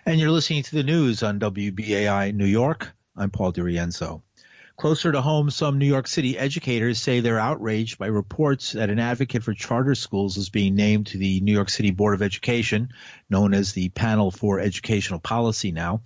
And 0.06 0.20
you're 0.20 0.30
listening 0.30 0.62
to 0.64 0.76
the 0.76 0.84
news 0.84 1.24
on 1.24 1.40
WBAI 1.40 2.34
New 2.34 2.46
York. 2.46 2.94
I'm 3.16 3.30
Paul 3.30 3.54
DiRienzo. 3.54 4.24
Closer 4.76 5.12
to 5.12 5.22
home, 5.22 5.52
some 5.52 5.78
New 5.78 5.86
York 5.86 6.08
City 6.08 6.36
educators 6.36 7.00
say 7.00 7.20
they're 7.20 7.40
outraged 7.40 8.00
by 8.00 8.08
reports 8.08 8.72
that 8.72 8.90
an 8.90 8.98
advocate 8.98 9.44
for 9.44 9.54
charter 9.54 9.94
schools 9.94 10.38
is 10.38 10.50
being 10.50 10.76
named 10.76 11.08
to 11.08 11.20
the 11.20 11.40
New 11.42 11.52
York 11.52 11.70
City 11.70 11.92
Board 11.92 12.16
of 12.16 12.24
Education, 12.24 12.90
known 13.30 13.54
as 13.54 13.74
the 13.74 13.90
Panel 13.90 14.32
for 14.32 14.60
Educational 14.60 15.20
Policy 15.20 15.72
now. 15.72 16.02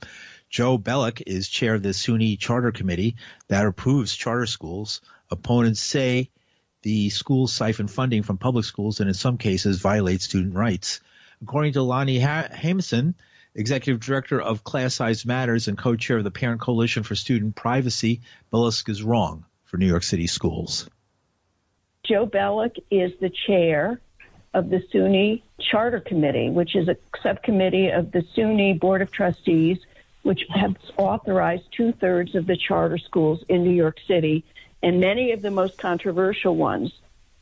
Joe 0.50 0.78
Belluck 0.78 1.22
is 1.26 1.48
chair 1.48 1.76
of 1.76 1.84
the 1.84 1.94
SUNY 1.94 2.38
Charter 2.38 2.74
Committee 2.74 3.16
that 3.48 3.66
approves 3.66 4.14
charter 4.14 4.46
schools. 4.46 5.00
Opponents 5.32 5.80
say 5.80 6.30
the 6.82 7.10
schools 7.10 7.54
siphon 7.54 7.88
funding 7.88 8.24
from 8.24 8.38
public 8.38 8.66
schools 8.66 9.00
and 9.00 9.08
in 9.08 9.14
some 9.14 9.38
cases 9.38 9.80
violate 9.80 10.22
student 10.22 10.56
rights. 10.56 11.00
According 11.42 11.74
to 11.74 11.84
Leonie 11.84 12.20
ha- 12.20 12.50
Haimson, 12.52 13.14
executive 13.58 14.00
director 14.00 14.40
of 14.40 14.64
Class 14.64 14.96
Size 14.96 15.26
Matters 15.26 15.68
and 15.68 15.78
co-chair 15.78 16.20
of 16.20 16.24
the 16.24 16.32
Parent 16.32 16.62
Coalition 16.62 17.04
for 17.04 17.16
Student 17.16 17.56
Privacy, 17.56 18.22
Belluck 18.54 18.88
is 18.88 19.04
wrong 19.04 19.44
for 19.66 19.76
New 19.78 19.88
York 19.88 20.04
City 20.04 20.28
schools. 20.28 20.90
Joe 22.06 22.26
Belluck 22.26 22.78
is 22.90 23.12
the 23.20 23.32
chair 23.48 24.00
of 24.54 24.70
the 24.70 24.82
SUNY 24.94 25.42
Charter 25.60 26.00
Committee, 26.00 26.50
which 26.50 26.76
is 26.76 26.88
a 26.88 26.96
subcommittee 27.22 27.90
of 27.90 28.14
the 28.14 28.24
SUNY 28.34 28.80
Board 28.80 29.02
of 29.02 29.12
Trustees 29.12 29.80
which 30.28 30.46
has 30.50 30.74
authorized 30.98 31.64
two 31.72 31.94
thirds 31.94 32.36
of 32.36 32.48
the 32.48 32.58
charter 32.58 32.98
schools 32.98 33.42
in 33.48 33.64
New 33.64 33.72
York 33.72 33.98
City 34.06 34.44
and 34.84 35.00
many 35.00 35.32
of 35.32 35.42
the 35.42 35.50
most 35.50 35.78
controversial 35.78 36.54
ones. 36.54 36.92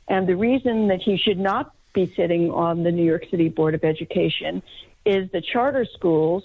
And 0.08 0.28
the 0.28 0.36
reason 0.36 0.90
that 0.90 1.02
he 1.02 1.18
should 1.18 1.40
not 1.40 1.74
be 1.94 2.14
sitting 2.16 2.52
on 2.52 2.84
the 2.84 2.92
New 2.92 3.04
York 3.04 3.26
City 3.32 3.50
Board 3.50 3.74
of 3.74 3.84
Education 3.84 4.62
is 5.06 5.30
the 5.32 5.42
charter 5.42 5.86
schools 5.86 6.44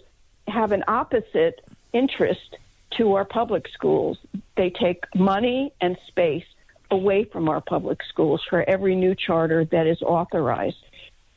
have 0.49 0.73
an 0.73 0.85
opposite 0.89 1.61
interest 1.93 2.57
to 2.97 3.15
our 3.15 3.25
public 3.25 3.67
schools. 3.73 4.19
They 4.57 4.71
take 4.71 5.05
money 5.15 5.73
and 5.81 5.97
space 6.09 6.45
away 6.91 7.25
from 7.25 7.49
our 7.49 7.61
public 7.61 8.01
schools 8.09 8.43
for 8.49 8.69
every 8.69 8.97
new 8.97 9.15
charter 9.15 9.65
that 9.67 9.87
is 9.87 10.03
authorized. 10.03 10.85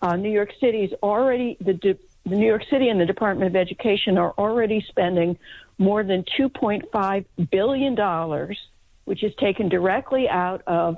Uh, 0.01 0.15
New 0.15 0.31
York 0.31 0.51
City 0.59 0.83
is 0.83 0.93
already 1.01 1.57
the 1.61 1.97
the 2.25 2.35
New 2.37 2.47
York 2.47 2.63
City 2.69 2.87
and 2.87 2.99
the 2.99 3.05
Department 3.05 3.49
of 3.49 3.55
Education 3.55 4.17
are 4.17 4.31
already 4.37 4.83
spending 4.87 5.37
more 5.77 6.03
than 6.03 6.23
$2.5 6.39 7.25
billion, 7.51 8.55
which 9.03 9.23
is 9.23 9.33
taken 9.35 9.67
directly 9.67 10.29
out 10.29 10.61
of 10.65 10.97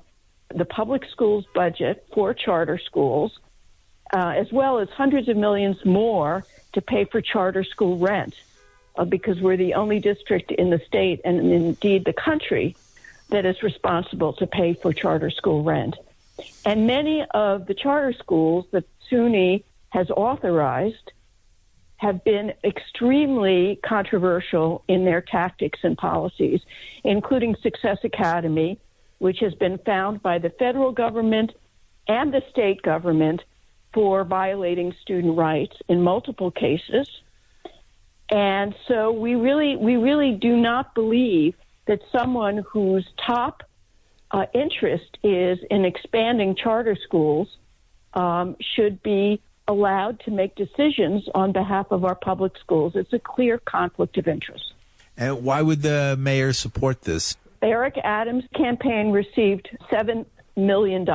the 0.53 0.65
public 0.65 1.03
schools 1.11 1.45
budget 1.55 2.05
for 2.13 2.33
charter 2.35 2.79
schools, 2.85 3.31
uh, 4.13 4.33
as 4.35 4.51
well 4.51 4.79
as 4.79 4.89
hundreds 4.89 5.27
of 5.29 5.37
millions 5.37 5.83
more 5.85 6.45
to 6.73 6.81
pay 6.81 7.05
for 7.05 7.21
charter 7.21 7.63
school 7.63 7.97
rent, 7.97 8.35
uh, 8.97 9.05
because 9.05 9.39
we're 9.41 9.57
the 9.57 9.73
only 9.73 9.99
district 9.99 10.51
in 10.51 10.69
the 10.69 10.79
state 10.87 11.21
and 11.25 11.39
indeed 11.51 12.05
the 12.05 12.13
country 12.13 12.75
that 13.29 13.45
is 13.45 13.61
responsible 13.63 14.33
to 14.33 14.45
pay 14.45 14.73
for 14.73 14.93
charter 14.93 15.29
school 15.29 15.63
rent. 15.63 15.95
And 16.65 16.85
many 16.85 17.25
of 17.33 17.65
the 17.65 17.73
charter 17.73 18.13
schools 18.13 18.65
that 18.71 18.83
SUNY 19.09 19.63
has 19.89 20.09
authorized 20.11 21.11
have 21.97 22.23
been 22.23 22.53
extremely 22.63 23.79
controversial 23.83 24.83
in 24.87 25.05
their 25.05 25.21
tactics 25.21 25.79
and 25.83 25.97
policies, 25.97 26.61
including 27.03 27.55
Success 27.55 27.99
Academy, 28.03 28.77
which 29.19 29.39
has 29.39 29.55
been 29.55 29.77
found 29.79 30.21
by 30.21 30.37
the 30.37 30.49
federal 30.49 30.91
government 30.91 31.53
and 32.07 32.33
the 32.33 32.43
state 32.51 32.81
government 32.81 33.41
for 33.95 34.25
violating 34.25 34.93
student 35.01 35.37
rights 35.37 35.77
in 35.87 36.01
multiple 36.03 36.51
cases. 36.51 37.09
And 38.29 38.75
so 38.89 39.11
we 39.13 39.35
really, 39.35 39.77
we 39.77 39.95
really 39.95 40.33
do 40.33 40.57
not 40.57 40.93
believe 40.93 41.55
that 41.87 42.01
someone 42.11 42.57
whose 42.69 43.07
top 43.25 43.63
uh, 44.31 44.47
interest 44.53 45.17
is 45.23 45.59
in 45.71 45.85
expanding 45.85 46.55
charter 46.55 46.97
schools 47.07 47.47
um, 48.13 48.57
should 48.75 49.01
be 49.01 49.41
allowed 49.67 50.19
to 50.25 50.31
make 50.31 50.55
decisions 50.55 51.23
on 51.33 51.53
behalf 51.53 51.87
of 51.89 52.03
our 52.03 52.15
public 52.15 52.53
schools. 52.59 52.93
It's 52.95 53.13
a 53.13 53.19
clear 53.19 53.59
conflict 53.59 54.17
of 54.17 54.27
interest. 54.27 54.73
And 55.15 55.43
why 55.45 55.61
would 55.61 55.81
the 55.81 56.17
mayor 56.19 56.51
support 56.51 57.03
this? 57.03 57.37
Eric 57.61 57.97
Adams' 58.03 58.43
campaign 58.53 59.11
received 59.11 59.69
$7 59.89 60.25
million 60.57 61.05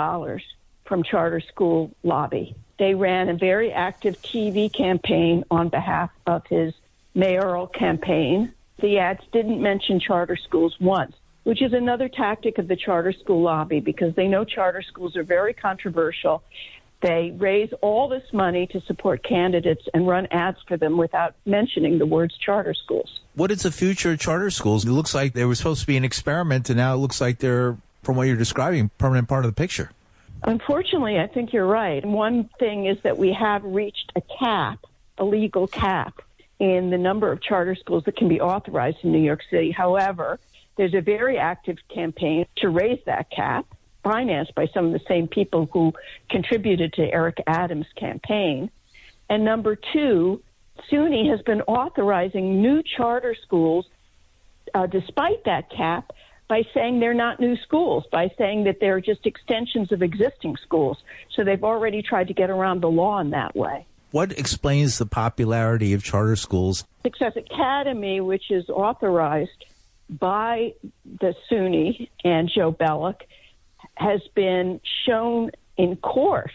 from 0.86 1.02
charter 1.04 1.40
school 1.40 1.94
lobby. 2.02 2.56
They 2.80 2.94
ran 2.94 3.28
a 3.28 3.34
very 3.34 3.70
active 3.70 4.20
TV 4.22 4.72
campaign 4.72 5.44
on 5.50 5.68
behalf 5.68 6.10
of 6.26 6.46
his 6.46 6.72
mayoral 7.14 7.66
campaign. 7.66 8.54
The 8.80 8.96
ads 8.98 9.20
didn't 9.34 9.60
mention 9.60 10.00
charter 10.00 10.34
schools 10.34 10.74
once, 10.80 11.14
which 11.42 11.60
is 11.60 11.74
another 11.74 12.08
tactic 12.08 12.56
of 12.56 12.68
the 12.68 12.76
charter 12.76 13.12
school 13.12 13.42
lobby 13.42 13.80
because 13.80 14.14
they 14.14 14.28
know 14.28 14.46
charter 14.46 14.80
schools 14.80 15.14
are 15.14 15.24
very 15.24 15.52
controversial. 15.52 16.42
They 17.02 17.34
raise 17.36 17.68
all 17.82 18.08
this 18.08 18.24
money 18.32 18.66
to 18.68 18.80
support 18.80 19.22
candidates 19.24 19.86
and 19.92 20.08
run 20.08 20.26
ads 20.30 20.56
for 20.66 20.78
them 20.78 20.96
without 20.96 21.34
mentioning 21.44 21.98
the 21.98 22.06
words 22.06 22.34
charter 22.38 22.72
schools. 22.72 23.20
What 23.34 23.50
is 23.50 23.60
the 23.60 23.70
future 23.70 24.12
of 24.12 24.20
charter 24.20 24.50
schools? 24.50 24.86
It 24.86 24.90
looks 24.90 25.14
like 25.14 25.34
they 25.34 25.44
were 25.44 25.54
supposed 25.54 25.82
to 25.82 25.86
be 25.86 25.98
an 25.98 26.04
experiment, 26.06 26.70
and 26.70 26.78
now 26.78 26.94
it 26.94 26.98
looks 26.98 27.20
like 27.20 27.40
they're, 27.40 27.76
from 28.02 28.16
what 28.16 28.26
you're 28.26 28.36
describing, 28.36 28.90
permanent 28.96 29.28
part 29.28 29.44
of 29.44 29.50
the 29.50 29.54
picture. 29.54 29.90
Unfortunately, 30.44 31.18
I 31.18 31.26
think 31.26 31.52
you're 31.52 31.66
right. 31.66 32.04
One 32.04 32.48
thing 32.58 32.86
is 32.86 32.98
that 33.02 33.18
we 33.18 33.32
have 33.32 33.62
reached 33.64 34.12
a 34.16 34.22
cap, 34.38 34.84
a 35.18 35.24
legal 35.24 35.66
cap, 35.66 36.22
in 36.58 36.90
the 36.90 36.98
number 36.98 37.32
of 37.32 37.42
charter 37.42 37.74
schools 37.74 38.04
that 38.04 38.16
can 38.16 38.28
be 38.28 38.40
authorized 38.40 38.98
in 39.02 39.12
New 39.12 39.22
York 39.22 39.40
City. 39.50 39.70
However, 39.70 40.38
there's 40.76 40.94
a 40.94 41.00
very 41.00 41.38
active 41.38 41.78
campaign 41.92 42.46
to 42.58 42.68
raise 42.68 43.00
that 43.06 43.30
cap, 43.30 43.66
financed 44.02 44.54
by 44.54 44.66
some 44.72 44.86
of 44.86 44.92
the 44.92 45.00
same 45.08 45.26
people 45.26 45.68
who 45.72 45.92
contributed 46.30 46.92
to 46.94 47.02
Eric 47.02 47.42
Adams' 47.46 47.86
campaign. 47.96 48.70
And 49.28 49.44
number 49.44 49.76
two, 49.76 50.42
SUNY 50.90 51.28
has 51.30 51.42
been 51.42 51.62
authorizing 51.62 52.62
new 52.62 52.82
charter 52.82 53.34
schools 53.42 53.86
uh, 54.74 54.86
despite 54.86 55.44
that 55.44 55.70
cap 55.70 56.12
by 56.50 56.64
saying 56.74 56.98
they're 56.98 57.14
not 57.14 57.38
new 57.38 57.56
schools, 57.58 58.04
by 58.10 58.28
saying 58.36 58.64
that 58.64 58.78
they're 58.80 59.00
just 59.00 59.24
extensions 59.24 59.92
of 59.92 60.02
existing 60.02 60.56
schools. 60.60 60.98
So 61.34 61.44
they've 61.44 61.62
already 61.62 62.02
tried 62.02 62.26
to 62.26 62.34
get 62.34 62.50
around 62.50 62.82
the 62.82 62.90
law 62.90 63.20
in 63.20 63.30
that 63.30 63.54
way. 63.54 63.86
What 64.10 64.32
explains 64.32 64.98
the 64.98 65.06
popularity 65.06 65.94
of 65.94 66.02
charter 66.02 66.34
schools? 66.34 66.84
Success 67.04 67.34
Academy, 67.36 68.20
which 68.20 68.50
is 68.50 68.68
authorized 68.68 69.64
by 70.08 70.74
the 71.20 71.34
SUNY 71.48 72.08
and 72.24 72.50
Joe 72.52 72.72
Belluck, 72.72 73.20
has 73.94 74.20
been 74.34 74.80
shown 75.06 75.52
in 75.76 75.94
court 75.98 76.50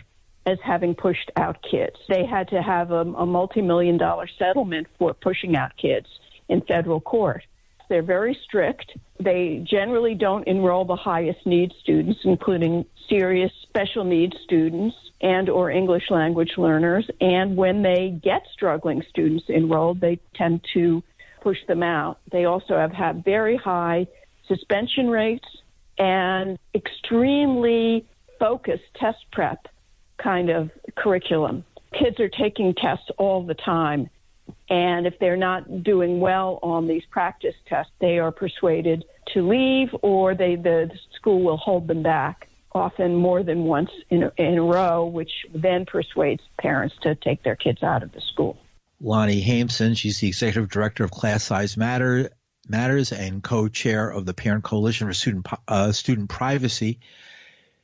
as 0.46 0.58
having 0.62 0.94
pushed 0.94 1.32
out 1.38 1.66
kids. 1.72 1.96
They 2.10 2.26
had 2.26 2.50
to 2.50 2.62
have 2.62 2.92
a, 2.92 3.02
a 3.02 3.26
multi 3.26 3.62
million 3.62 3.98
dollar 3.98 4.28
settlement 4.38 4.88
for 5.00 5.14
pushing 5.14 5.56
out 5.56 5.72
kids 5.78 6.08
in 6.50 6.60
federal 6.62 7.00
court. 7.00 7.44
They're 7.90 8.04
very 8.04 8.38
strict. 8.44 8.98
They 9.20 9.66
generally 9.70 10.16
don't 10.16 10.48
enroll 10.48 10.86
the 10.86 10.96
highest 10.96 11.46
need 11.46 11.74
students, 11.82 12.20
including 12.24 12.86
serious 13.08 13.52
special 13.64 14.04
needs 14.04 14.36
students 14.44 14.96
and 15.22 15.50
or 15.50 15.72
English 15.72 16.10
language 16.10 16.54
learners. 16.58 17.10
And 17.22 17.56
when 17.56 17.82
they 17.82 18.20
get 18.24 18.44
struggling 18.54 19.04
students 19.10 19.50
enrolled, 19.50 20.02
they 20.02 20.20
tend 20.34 20.66
to 20.74 21.04
push 21.42 21.58
them 21.68 21.84
out. 21.84 22.20
They 22.32 22.46
also 22.46 22.78
have 22.78 22.92
had 22.92 23.24
very 23.24 23.56
high 23.56 24.08
suspension 24.48 25.10
rates 25.10 25.48
and 25.98 26.58
extremely 26.74 28.06
focused 28.40 28.84
test 28.96 29.26
prep 29.32 29.68
kind 30.18 30.50
of 30.50 30.72
curriculum. 30.96 31.64
Kids 31.94 32.20
are 32.20 32.30
taking 32.30 32.74
tests 32.74 33.10
all 33.18 33.44
the 33.44 33.54
time 33.54 34.10
and 34.70 35.06
if 35.06 35.20
they're 35.20 35.38
not 35.38 35.84
doing 35.84 36.20
well 36.20 36.60
on 36.64 36.88
these 36.88 37.04
practice 37.12 37.56
tests, 37.68 37.92
they 38.00 38.20
are 38.20 38.32
persuaded 38.32 39.06
to 39.34 39.48
leave 39.48 39.90
or 40.02 40.36
they, 40.36 40.56
the 40.56 40.90
school 41.16 41.44
will 41.44 41.58
hold 41.58 41.88
them 41.88 42.02
back, 42.02 42.48
often 42.72 43.16
more 43.16 43.44
than 43.44 43.64
once 43.64 43.92
in 44.10 44.24
a, 44.24 44.32
in 44.38 44.58
a 44.58 44.64
row, 44.64 45.06
which 45.06 45.32
then 45.54 45.86
persuades 45.86 46.42
parents 46.60 46.96
to 47.02 47.16
take 47.16 47.44
their 47.44 47.56
kids 47.56 47.84
out 47.84 48.02
of 48.02 48.12
the 48.12 48.22
school. 48.22 48.58
Leonie 49.02 49.44
Haimson, 49.44 49.96
she's 49.96 50.20
the 50.20 50.28
executive 50.28 50.70
director 50.70 51.04
of 51.04 51.12
Class 51.12 51.44
Size 51.44 51.78
Matter, 51.78 52.32
Matters 52.68 53.12
and 53.12 53.44
co-chair 53.44 54.10
of 54.10 54.26
the 54.26 54.34
Parent 54.34 54.64
Coalition 54.64 55.08
for 55.08 55.14
Student 55.14 55.46
uh, 55.68 55.92
Student 55.92 56.30
Privacy. 56.30 57.00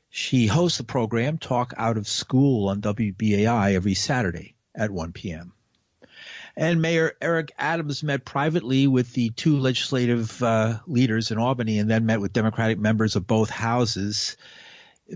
She 0.09 0.47
hosts 0.47 0.79
the 0.79 0.83
program 0.83 1.37
Talk 1.37 1.75
Out 1.77 1.97
of 1.97 2.07
School 2.07 2.69
on 2.69 2.81
WBAI 2.81 3.75
every 3.75 3.93
Saturday 3.93 4.55
at 4.73 4.89
1 4.89 5.11
p.m. 5.11 5.53
And 6.61 6.79
Mayor 6.79 7.13
Eric 7.19 7.53
Adams 7.57 8.03
met 8.03 8.23
privately 8.23 8.85
with 8.85 9.13
the 9.13 9.31
two 9.31 9.57
legislative 9.57 10.43
uh, 10.43 10.77
leaders 10.85 11.31
in 11.31 11.39
Albany 11.39 11.79
and 11.79 11.89
then 11.89 12.05
met 12.05 12.21
with 12.21 12.33
Democratic 12.33 12.77
members 12.77 13.15
of 13.15 13.25
both 13.25 13.49
houses. 13.49 14.37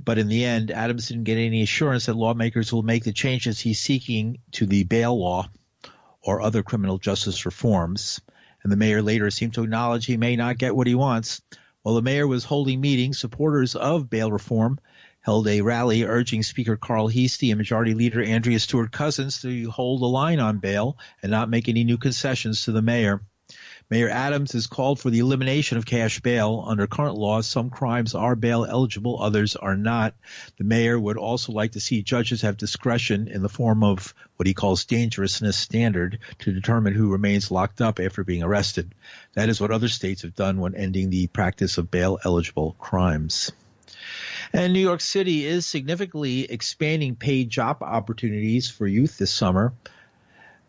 But 0.03 0.17
in 0.17 0.27
the 0.27 0.43
end, 0.43 0.71
Adams 0.71 1.07
didn't 1.07 1.25
get 1.25 1.37
any 1.37 1.61
assurance 1.61 2.07
that 2.07 2.15
lawmakers 2.15 2.73
will 2.73 2.81
make 2.81 3.03
the 3.03 3.13
changes 3.13 3.59
he's 3.59 3.79
seeking 3.79 4.39
to 4.53 4.65
the 4.65 4.85
bail 4.85 5.19
law 5.19 5.47
or 6.23 6.41
other 6.41 6.63
criminal 6.63 6.97
justice 6.97 7.45
reforms. 7.45 8.21
And 8.63 8.71
the 8.71 8.77
mayor 8.77 9.03
later 9.03 9.29
seemed 9.29 9.53
to 9.53 9.63
acknowledge 9.63 10.07
he 10.07 10.17
may 10.17 10.35
not 10.35 10.57
get 10.57 10.75
what 10.75 10.87
he 10.87 10.95
wants. 10.95 11.43
While 11.83 11.93
the 11.93 12.01
mayor 12.01 12.25
was 12.25 12.43
holding 12.43 12.81
meetings, 12.81 13.19
supporters 13.19 13.75
of 13.75 14.09
bail 14.09 14.31
reform 14.31 14.79
held 15.25 15.47
a 15.47 15.61
rally 15.61 16.03
urging 16.03 16.43
Speaker 16.43 16.77
Carl 16.77 17.07
Heastie 17.07 17.49
and 17.49 17.57
Majority 17.57 17.95
Leader 17.95 18.23
Andrea 18.23 18.59
Stewart 18.59 18.91
Cousins 18.91 19.41
to 19.41 19.71
hold 19.71 19.99
the 19.99 20.05
line 20.05 20.39
on 20.39 20.59
bail 20.59 20.99
and 21.23 21.31
not 21.31 21.49
make 21.49 21.67
any 21.67 21.83
new 21.83 21.97
concessions 21.97 22.65
to 22.65 22.71
the 22.71 22.83
mayor. 22.83 23.23
Mayor 23.89 24.07
Adams 24.07 24.51
has 24.51 24.67
called 24.67 24.99
for 24.99 25.09
the 25.09 25.17
elimination 25.19 25.79
of 25.79 25.85
cash 25.85 26.19
bail. 26.19 26.63
Under 26.67 26.85
current 26.85 27.15
laws, 27.15 27.47
some 27.47 27.71
crimes 27.71 28.13
are 28.13 28.35
bail 28.35 28.65
eligible, 28.65 29.19
others 29.19 29.55
are 29.55 29.75
not. 29.75 30.13
The 30.59 30.63
mayor 30.63 30.99
would 30.99 31.17
also 31.17 31.53
like 31.53 31.71
to 31.71 31.79
see 31.79 32.03
judges 32.03 32.43
have 32.43 32.57
discretion 32.57 33.27
in 33.27 33.41
the 33.41 33.49
form 33.49 33.83
of 33.83 34.13
what 34.35 34.45
he 34.45 34.53
calls 34.53 34.85
dangerousness 34.85 35.57
standard 35.57 36.19
to 36.39 36.53
determine 36.53 36.93
who 36.93 37.11
remains 37.11 37.49
locked 37.49 37.81
up 37.81 37.99
after 37.99 38.23
being 38.23 38.43
arrested. 38.43 38.93
That 39.33 39.49
is 39.49 39.59
what 39.59 39.71
other 39.71 39.87
states 39.87 40.21
have 40.21 40.35
done 40.35 40.59
when 40.59 40.75
ending 40.75 41.09
the 41.09 41.25
practice 41.25 41.79
of 41.79 41.89
bail 41.89 42.19
eligible 42.23 42.75
crimes. 42.77 43.51
And 44.53 44.73
New 44.73 44.79
York 44.79 45.01
City 45.01 45.45
is 45.45 45.65
significantly 45.65 46.49
expanding 46.51 47.15
paid 47.15 47.49
job 47.49 47.81
opportunities 47.81 48.69
for 48.69 48.87
youth 48.87 49.17
this 49.17 49.33
summer. 49.33 49.73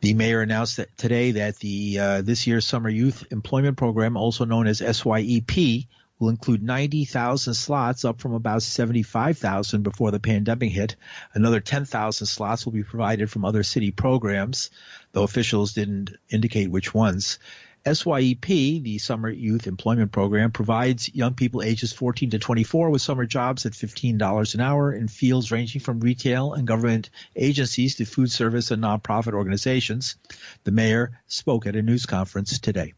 The 0.00 0.14
mayor 0.14 0.42
announced 0.42 0.76
that 0.76 0.96
today 0.96 1.32
that 1.32 1.56
the 1.56 1.98
uh, 1.98 2.22
this 2.22 2.46
year's 2.46 2.66
summer 2.66 2.88
youth 2.88 3.24
employment 3.30 3.76
program, 3.76 4.16
also 4.16 4.44
known 4.44 4.66
as 4.66 4.80
SYEP, 4.80 5.86
will 6.18 6.28
include 6.28 6.62
90,000 6.62 7.54
slots, 7.54 8.04
up 8.04 8.20
from 8.20 8.32
about 8.32 8.62
75,000 8.62 9.82
before 9.82 10.10
the 10.10 10.20
pandemic 10.20 10.70
hit. 10.72 10.96
Another 11.34 11.60
10,000 11.60 12.26
slots 12.26 12.64
will 12.64 12.72
be 12.72 12.82
provided 12.82 13.30
from 13.30 13.44
other 13.44 13.62
city 13.62 13.90
programs, 13.90 14.70
though 15.12 15.24
officials 15.24 15.74
didn't 15.74 16.14
indicate 16.30 16.70
which 16.70 16.94
ones. 16.94 17.38
SYEP, 17.86 18.82
the 18.82 18.98
Summer 18.98 19.30
Youth 19.30 19.68
Employment 19.68 20.10
Program, 20.10 20.50
provides 20.50 21.14
young 21.14 21.34
people 21.34 21.62
ages 21.62 21.92
14 21.92 22.30
to 22.30 22.38
24 22.40 22.90
with 22.90 23.00
summer 23.00 23.26
jobs 23.26 23.64
at 23.64 23.72
$15 23.72 24.54
an 24.54 24.60
hour 24.60 24.92
in 24.92 25.06
fields 25.06 25.52
ranging 25.52 25.80
from 25.80 26.00
retail 26.00 26.52
and 26.52 26.66
government 26.66 27.10
agencies 27.36 27.94
to 27.96 28.04
food 28.04 28.30
service 28.30 28.72
and 28.72 28.82
nonprofit 28.82 29.34
organizations. 29.34 30.16
The 30.64 30.72
mayor 30.72 31.20
spoke 31.28 31.66
at 31.68 31.76
a 31.76 31.82
news 31.82 32.06
conference 32.06 32.58
today. 32.58 32.94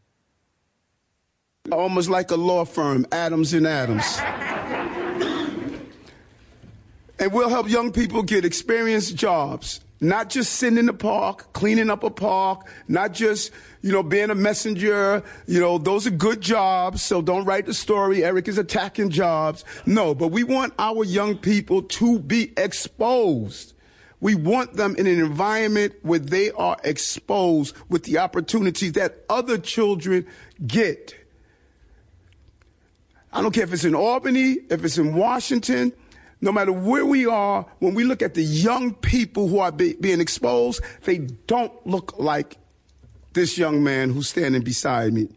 Almost 1.71 2.09
like 2.09 2.31
a 2.31 2.35
law 2.35 2.65
firm, 2.65 3.05
Adams 3.11 3.53
and 3.53 3.67
Adams. 3.67 4.19
And 7.19 7.31
we'll 7.31 7.49
help 7.49 7.69
young 7.69 7.91
people 7.91 8.23
get 8.23 8.45
experienced 8.45 9.15
jobs 9.15 9.81
not 10.01 10.29
just 10.29 10.53
sitting 10.53 10.77
in 10.77 10.85
the 10.85 10.93
park, 10.93 11.51
cleaning 11.53 11.89
up 11.89 12.03
a 12.03 12.09
park, 12.09 12.65
not 12.87 13.13
just, 13.13 13.51
you 13.81 13.91
know, 13.91 14.03
being 14.03 14.29
a 14.29 14.35
messenger. 14.35 15.23
You 15.45 15.59
know, 15.59 15.77
those 15.77 16.07
are 16.07 16.11
good 16.11 16.41
jobs. 16.41 17.01
So 17.01 17.21
don't 17.21 17.45
write 17.45 17.65
the 17.65 17.73
story. 17.73 18.23
Eric 18.23 18.47
is 18.47 18.57
attacking 18.57 19.09
jobs. 19.09 19.65
No, 19.85 20.15
but 20.15 20.29
we 20.29 20.43
want 20.43 20.73
our 20.79 21.03
young 21.03 21.37
people 21.37 21.81
to 21.83 22.19
be 22.19 22.53
exposed. 22.55 23.73
We 24.21 24.35
want 24.35 24.73
them 24.73 24.95
in 24.97 25.07
an 25.07 25.19
environment 25.19 25.95
where 26.01 26.19
they 26.19 26.51
are 26.51 26.77
exposed 26.83 27.75
with 27.89 28.03
the 28.03 28.17
opportunities 28.19 28.93
that 28.93 29.23
other 29.29 29.57
children 29.57 30.25
get. 30.65 31.15
I 33.31 33.41
don't 33.41 33.53
care 33.53 33.63
if 33.63 33.73
it's 33.73 33.85
in 33.85 33.95
Albany, 33.95 34.57
if 34.69 34.83
it's 34.83 34.97
in 34.97 35.13
Washington, 35.13 35.93
no 36.41 36.51
matter 36.51 36.71
where 36.71 37.05
we 37.05 37.25
are, 37.25 37.65
when 37.79 37.93
we 37.93 38.03
look 38.03 38.21
at 38.21 38.33
the 38.33 38.43
young 38.43 38.93
people 38.93 39.47
who 39.47 39.59
are 39.59 39.71
be, 39.71 39.95
being 39.95 40.21
exposed, 40.21 40.81
they 41.03 41.17
don't 41.17 41.73
look 41.85 42.17
like 42.17 42.57
this 43.33 43.57
young 43.57 43.83
man 43.83 44.11
who's 44.11 44.29
standing 44.29 44.61
beside 44.61 45.13
me. 45.13 45.27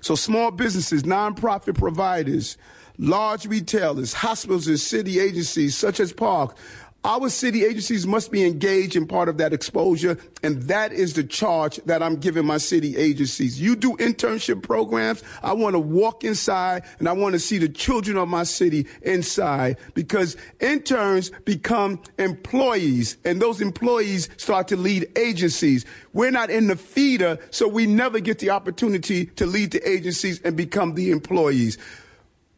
So 0.00 0.14
small 0.14 0.50
businesses, 0.50 1.02
nonprofit 1.04 1.78
providers, 1.78 2.56
large 2.98 3.46
retailers, 3.46 4.12
hospitals 4.12 4.66
and 4.66 4.80
city 4.80 5.20
agencies 5.20 5.76
such 5.76 6.00
as 6.00 6.12
Park, 6.12 6.56
Our 7.02 7.30
city 7.30 7.64
agencies 7.64 8.06
must 8.06 8.30
be 8.30 8.44
engaged 8.44 8.94
in 8.94 9.06
part 9.06 9.30
of 9.30 9.38
that 9.38 9.54
exposure, 9.54 10.18
and 10.42 10.62
that 10.64 10.92
is 10.92 11.14
the 11.14 11.24
charge 11.24 11.76
that 11.86 12.02
I'm 12.02 12.16
giving 12.16 12.44
my 12.44 12.58
city 12.58 12.94
agencies. 12.94 13.58
You 13.58 13.74
do 13.74 13.96
internship 13.96 14.62
programs. 14.62 15.22
I 15.42 15.54
want 15.54 15.74
to 15.74 15.80
walk 15.80 16.24
inside 16.24 16.82
and 16.98 17.08
I 17.08 17.12
want 17.12 17.32
to 17.32 17.38
see 17.38 17.56
the 17.56 17.70
children 17.70 18.18
of 18.18 18.28
my 18.28 18.42
city 18.42 18.86
inside 19.00 19.78
because 19.94 20.36
interns 20.60 21.30
become 21.46 22.02
employees 22.18 23.16
and 23.24 23.40
those 23.40 23.62
employees 23.62 24.28
start 24.36 24.68
to 24.68 24.76
lead 24.76 25.10
agencies. 25.16 25.86
We're 26.12 26.30
not 26.30 26.50
in 26.50 26.66
the 26.66 26.76
feeder, 26.76 27.38
so 27.50 27.66
we 27.66 27.86
never 27.86 28.20
get 28.20 28.40
the 28.40 28.50
opportunity 28.50 29.26
to 29.26 29.46
lead 29.46 29.70
the 29.70 29.88
agencies 29.88 30.42
and 30.42 30.54
become 30.54 30.94
the 30.94 31.12
employees 31.12 31.78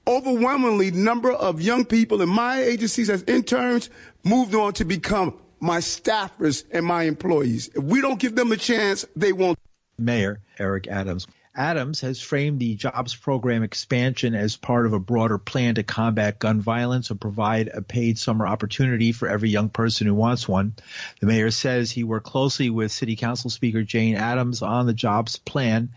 overwhelmingly 0.06 0.90
number 0.90 1.32
of 1.32 1.60
young 1.60 1.84
people 1.84 2.22
in 2.22 2.28
my 2.28 2.60
agencies 2.60 3.10
as 3.10 3.22
interns 3.24 3.90
moved 4.24 4.54
on 4.54 4.72
to 4.74 4.84
become 4.84 5.38
my 5.60 5.78
staffers 5.78 6.64
and 6.72 6.84
my 6.84 7.04
employees. 7.04 7.70
If 7.74 7.84
we 7.84 8.00
don't 8.00 8.18
give 8.18 8.34
them 8.34 8.52
a 8.52 8.56
chance, 8.56 9.06
they 9.14 9.32
won't. 9.32 9.58
Mayor 9.98 10.40
Eric 10.58 10.88
Adams. 10.88 11.26
Adams 11.54 12.00
has 12.00 12.18
framed 12.18 12.58
the 12.60 12.74
jobs 12.76 13.14
program 13.14 13.62
expansion 13.62 14.34
as 14.34 14.56
part 14.56 14.86
of 14.86 14.94
a 14.94 14.98
broader 14.98 15.36
plan 15.36 15.74
to 15.74 15.82
combat 15.82 16.38
gun 16.38 16.62
violence 16.62 17.10
and 17.10 17.20
provide 17.20 17.68
a 17.68 17.82
paid 17.82 18.18
summer 18.18 18.46
opportunity 18.46 19.12
for 19.12 19.28
every 19.28 19.50
young 19.50 19.68
person 19.68 20.06
who 20.06 20.14
wants 20.14 20.48
one. 20.48 20.74
The 21.20 21.26
mayor 21.26 21.50
says 21.50 21.90
he 21.90 22.04
worked 22.04 22.26
closely 22.26 22.70
with 22.70 22.90
City 22.90 23.16
Council 23.16 23.50
Speaker 23.50 23.80
Adrienne 23.80 24.16
Adams 24.16 24.62
on 24.62 24.86
the 24.86 24.94
jobs 24.94 25.36
plan. 25.36 25.90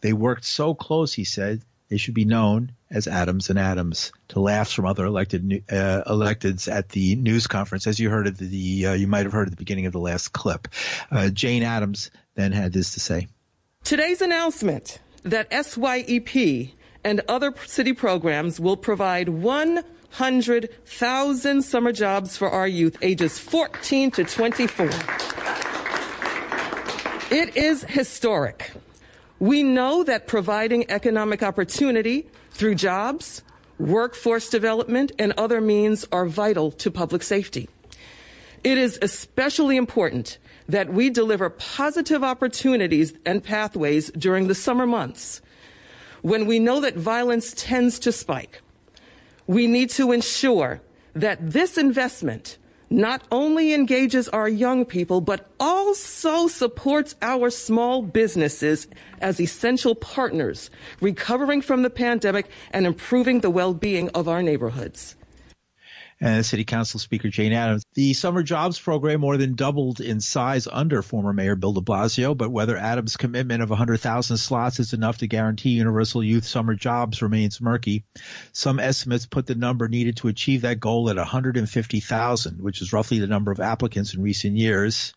They 0.00 0.12
worked 0.12 0.44
so 0.44 0.74
close, 0.74 1.14
he 1.14 1.24
said, 1.24 1.62
they 1.88 1.96
should 1.96 2.14
be 2.14 2.24
known 2.24 2.72
as 2.90 3.06
Adams 3.06 3.50
and 3.50 3.58
Adams. 3.58 4.12
To 4.28 4.40
laughs 4.40 4.72
from 4.72 4.86
other 4.86 5.04
elected 5.04 5.64
uh, 5.70 6.02
electeds 6.06 6.70
at 6.70 6.90
the 6.90 7.16
news 7.16 7.46
conference, 7.46 7.86
as 7.86 7.98
you 7.98 8.10
heard 8.10 8.26
at 8.26 8.38
the 8.38 8.86
uh, 8.86 8.92
you 8.92 9.06
might 9.06 9.24
have 9.24 9.32
heard 9.32 9.48
at 9.48 9.52
the 9.52 9.56
beginning 9.56 9.86
of 9.86 9.92
the 9.92 10.00
last 10.00 10.32
clip. 10.32 10.68
Uh, 11.10 11.28
Adrienne 11.28 11.62
Adams 11.62 12.10
then 12.34 12.52
had 12.52 12.72
this 12.72 12.94
to 12.94 13.00
say: 13.00 13.28
Today's 13.84 14.20
announcement 14.20 14.98
that 15.22 15.50
SYEP 15.50 16.72
and 17.04 17.20
other 17.28 17.54
city 17.66 17.92
programs 17.92 18.60
will 18.60 18.76
provide 18.76 19.28
100,000 19.28 21.62
summer 21.62 21.92
jobs 21.92 22.36
for 22.36 22.50
our 22.50 22.68
youth 22.68 22.96
ages 23.02 23.38
14 23.38 24.10
to 24.12 24.24
24. 24.24 24.90
It 27.30 27.56
is 27.56 27.84
historic. 27.84 28.72
We 29.40 29.62
know 29.62 30.02
that 30.04 30.26
providing 30.26 30.90
economic 30.90 31.42
opportunity 31.42 32.26
through 32.50 32.74
jobs, 32.74 33.42
workforce 33.78 34.48
development, 34.48 35.12
and 35.18 35.32
other 35.36 35.60
means 35.60 36.06
are 36.10 36.26
vital 36.26 36.72
to 36.72 36.90
public 36.90 37.22
safety. 37.22 37.68
It 38.64 38.76
is 38.78 38.98
especially 39.00 39.76
important 39.76 40.38
that 40.68 40.92
we 40.92 41.08
deliver 41.08 41.48
positive 41.50 42.24
opportunities 42.24 43.14
and 43.24 43.42
pathways 43.42 44.10
during 44.10 44.48
the 44.48 44.54
summer 44.54 44.86
months 44.86 45.40
when 46.22 46.46
we 46.46 46.58
know 46.58 46.80
that 46.80 46.96
violence 46.96 47.54
tends 47.56 47.98
to 48.00 48.12
spike. 48.12 48.60
We 49.46 49.66
need 49.66 49.90
to 49.90 50.12
ensure 50.12 50.80
that 51.14 51.52
this 51.52 51.78
investment 51.78 52.58
not 52.90 53.22
only 53.30 53.74
engages 53.74 54.28
our 54.30 54.48
young 54.48 54.84
people, 54.84 55.20
but 55.20 55.46
also 55.60 56.48
supports 56.48 57.14
our 57.20 57.50
small 57.50 58.02
businesses 58.02 58.88
as 59.20 59.40
essential 59.40 59.94
partners, 59.94 60.70
recovering 61.00 61.60
from 61.60 61.82
the 61.82 61.90
pandemic 61.90 62.48
and 62.70 62.86
improving 62.86 63.40
the 63.40 63.50
well 63.50 63.74
being 63.74 64.08
of 64.10 64.28
our 64.28 64.42
neighborhoods 64.42 65.17
and 66.20 66.44
City 66.44 66.64
Council 66.64 66.98
Speaker 66.98 67.28
Adrienne 67.28 67.52
Adams. 67.52 67.84
The 67.94 68.12
summer 68.14 68.42
jobs 68.42 68.78
program 68.78 69.20
more 69.20 69.36
than 69.36 69.54
doubled 69.54 70.00
in 70.00 70.20
size 70.20 70.66
under 70.70 71.02
former 71.02 71.32
Mayor 71.32 71.56
Bill 71.56 71.72
de 71.72 71.80
Blasio, 71.80 72.36
but 72.36 72.50
whether 72.50 72.76
Adams' 72.76 73.16
commitment 73.16 73.62
of 73.62 73.70
100,000 73.70 74.36
slots 74.36 74.80
is 74.80 74.92
enough 74.92 75.18
to 75.18 75.26
guarantee 75.26 75.70
universal 75.70 76.22
youth 76.22 76.44
summer 76.44 76.74
jobs 76.74 77.22
remains 77.22 77.60
murky. 77.60 78.04
Some 78.52 78.80
estimates 78.80 79.26
put 79.26 79.46
the 79.46 79.54
number 79.54 79.88
needed 79.88 80.16
to 80.18 80.28
achieve 80.28 80.62
that 80.62 80.80
goal 80.80 81.10
at 81.10 81.16
150,000, 81.16 82.60
which 82.60 82.82
is 82.82 82.92
roughly 82.92 83.18
the 83.18 83.26
number 83.26 83.52
of 83.52 83.60
applicants 83.60 84.14
in 84.14 84.22
recent 84.22 84.56
years. 84.56 85.14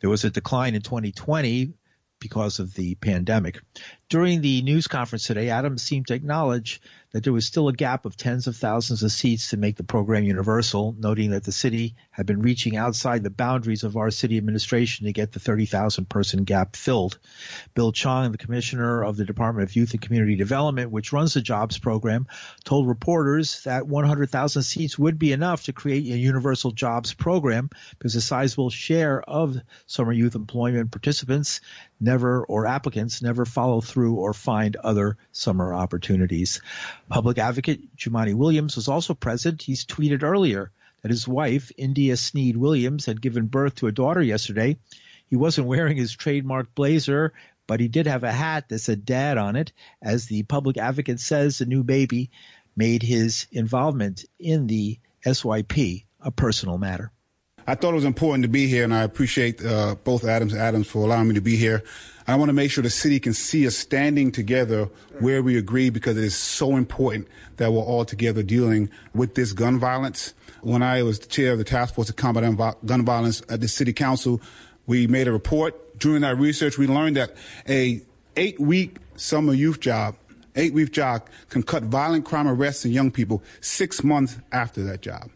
There 0.00 0.10
was 0.10 0.24
a 0.24 0.30
decline 0.30 0.74
in 0.74 0.82
2020 0.82 1.72
because 2.20 2.58
of 2.58 2.74
the 2.74 2.94
pandemic. 2.94 3.60
During 4.08 4.40
the 4.40 4.62
news 4.62 4.86
conference 4.86 5.26
today, 5.26 5.50
Adams 5.50 5.82
seemed 5.82 6.06
to 6.06 6.14
acknowledge 6.14 6.80
that 7.14 7.22
there 7.22 7.32
was 7.32 7.46
still 7.46 7.68
a 7.68 7.72
gap 7.72 8.06
of 8.06 8.16
tens 8.16 8.48
of 8.48 8.56
thousands 8.56 9.04
of 9.04 9.12
seats 9.12 9.50
to 9.50 9.56
make 9.56 9.76
the 9.76 9.84
program 9.84 10.24
universal, 10.24 10.96
noting 10.98 11.30
that 11.30 11.44
the 11.44 11.52
city 11.52 11.94
had 12.10 12.26
been 12.26 12.42
reaching 12.42 12.76
outside 12.76 13.22
the 13.22 13.30
boundaries 13.30 13.84
of 13.84 13.96
our 13.96 14.10
city 14.10 14.36
administration 14.36 15.06
to 15.06 15.12
get 15.12 15.30
the 15.30 15.38
30,000 15.38 16.08
person 16.08 16.42
gap 16.42 16.74
filled. 16.74 17.20
Bill 17.72 17.92
Chong, 17.92 18.32
the 18.32 18.38
commissioner 18.38 19.04
of 19.04 19.16
the 19.16 19.24
Department 19.24 19.68
of 19.68 19.76
Youth 19.76 19.92
and 19.92 20.02
Community 20.02 20.34
Development, 20.34 20.90
which 20.90 21.12
runs 21.12 21.34
the 21.34 21.40
jobs 21.40 21.78
program, 21.78 22.26
told 22.64 22.88
reporters 22.88 23.62
that 23.62 23.86
100,000 23.86 24.62
seats 24.64 24.98
would 24.98 25.16
be 25.16 25.30
enough 25.30 25.62
to 25.64 25.72
create 25.72 26.02
a 26.12 26.18
universal 26.18 26.72
jobs 26.72 27.14
program 27.14 27.70
because 27.90 28.16
a 28.16 28.20
sizable 28.20 28.70
share 28.70 29.22
of 29.22 29.56
summer 29.86 30.12
youth 30.12 30.34
employment 30.34 30.90
participants 30.90 31.60
never 32.00 32.44
or 32.44 32.66
applicants 32.66 33.22
never 33.22 33.44
follow 33.44 33.80
through 33.80 34.16
or 34.16 34.34
find 34.34 34.74
other 34.74 35.16
summer 35.30 35.72
opportunities. 35.72 36.60
Public 37.08 37.38
advocate 37.38 37.96
Jumaane 37.96 38.34
Williams 38.34 38.76
was 38.76 38.88
also 38.88 39.14
present. 39.14 39.62
He's 39.62 39.84
tweeted 39.84 40.22
earlier 40.22 40.70
that 41.02 41.10
his 41.10 41.28
wife, 41.28 41.70
India 41.76 42.16
Sneed 42.16 42.56
Williams, 42.56 43.06
had 43.06 43.20
given 43.20 43.46
birth 43.46 43.76
to 43.76 43.86
a 43.86 43.92
daughter 43.92 44.22
yesterday. 44.22 44.76
He 45.28 45.36
wasn't 45.36 45.66
wearing 45.66 45.96
his 45.96 46.12
trademark 46.12 46.74
blazer, 46.74 47.32
but 47.66 47.80
he 47.80 47.88
did 47.88 48.06
have 48.06 48.24
a 48.24 48.32
hat 48.32 48.68
that 48.68 48.78
said 48.78 49.04
dad 49.04 49.38
on 49.38 49.56
it. 49.56 49.72
As 50.02 50.26
the 50.26 50.42
public 50.44 50.76
advocate 50.76 51.20
says, 51.20 51.58
the 51.58 51.66
new 51.66 51.82
baby 51.82 52.30
made 52.76 53.02
his 53.02 53.46
involvement 53.52 54.24
in 54.38 54.66
the 54.66 54.98
SYP 55.24 56.04
a 56.20 56.30
personal 56.30 56.78
matter. 56.78 57.12
I 57.66 57.74
thought 57.74 57.92
it 57.92 57.94
was 57.94 58.04
important 58.04 58.42
to 58.42 58.48
be 58.48 58.66
here, 58.66 58.84
and 58.84 58.92
I 58.92 59.02
appreciate 59.02 59.64
uh, 59.64 59.94
both 60.04 60.24
Adams 60.24 60.52
and 60.52 60.60
Adams 60.60 60.86
for 60.86 60.98
allowing 60.98 61.28
me 61.28 61.34
to 61.34 61.40
be 61.40 61.56
here. 61.56 61.82
I 62.26 62.36
want 62.36 62.50
to 62.50 62.52
make 62.52 62.70
sure 62.70 62.82
the 62.82 62.90
city 62.90 63.18
can 63.18 63.32
see 63.32 63.66
us 63.66 63.74
standing 63.74 64.32
together 64.32 64.88
where 65.20 65.42
we 65.42 65.56
agree 65.56 65.88
because 65.88 66.18
it 66.18 66.24
is 66.24 66.36
so 66.36 66.76
important 66.76 67.26
that 67.56 67.72
we're 67.72 67.82
all 67.82 68.04
together 68.04 68.42
dealing 68.42 68.90
with 69.14 69.34
this 69.34 69.52
gun 69.52 69.78
violence. 69.78 70.34
When 70.60 70.82
I 70.82 71.02
was 71.02 71.18
the 71.18 71.26
chair 71.26 71.52
of 71.52 71.58
the 71.58 71.64
task 71.64 71.94
force 71.94 72.08
to 72.08 72.12
combat 72.12 72.44
gun 72.84 73.04
violence 73.04 73.42
at 73.48 73.60
the 73.60 73.68
city 73.68 73.92
council, 73.94 74.42
we 74.86 75.06
made 75.06 75.26
a 75.26 75.32
report. 75.32 75.98
During 75.98 76.20
that 76.22 76.36
research, 76.36 76.76
we 76.76 76.86
learned 76.86 77.16
that 77.16 77.34
a 77.68 78.02
eight 78.36 78.60
week 78.60 78.96
summer 79.16 79.54
youth 79.54 79.80
job, 79.80 80.16
eight 80.56 80.74
week 80.74 80.92
job 80.92 81.28
can 81.48 81.62
cut 81.62 81.84
violent 81.84 82.26
crime 82.26 82.48
arrests 82.48 82.84
in 82.84 82.92
young 82.92 83.10
people 83.10 83.42
six 83.60 84.04
months 84.04 84.38
after 84.52 84.82
that 84.84 85.00
job. 85.00 85.30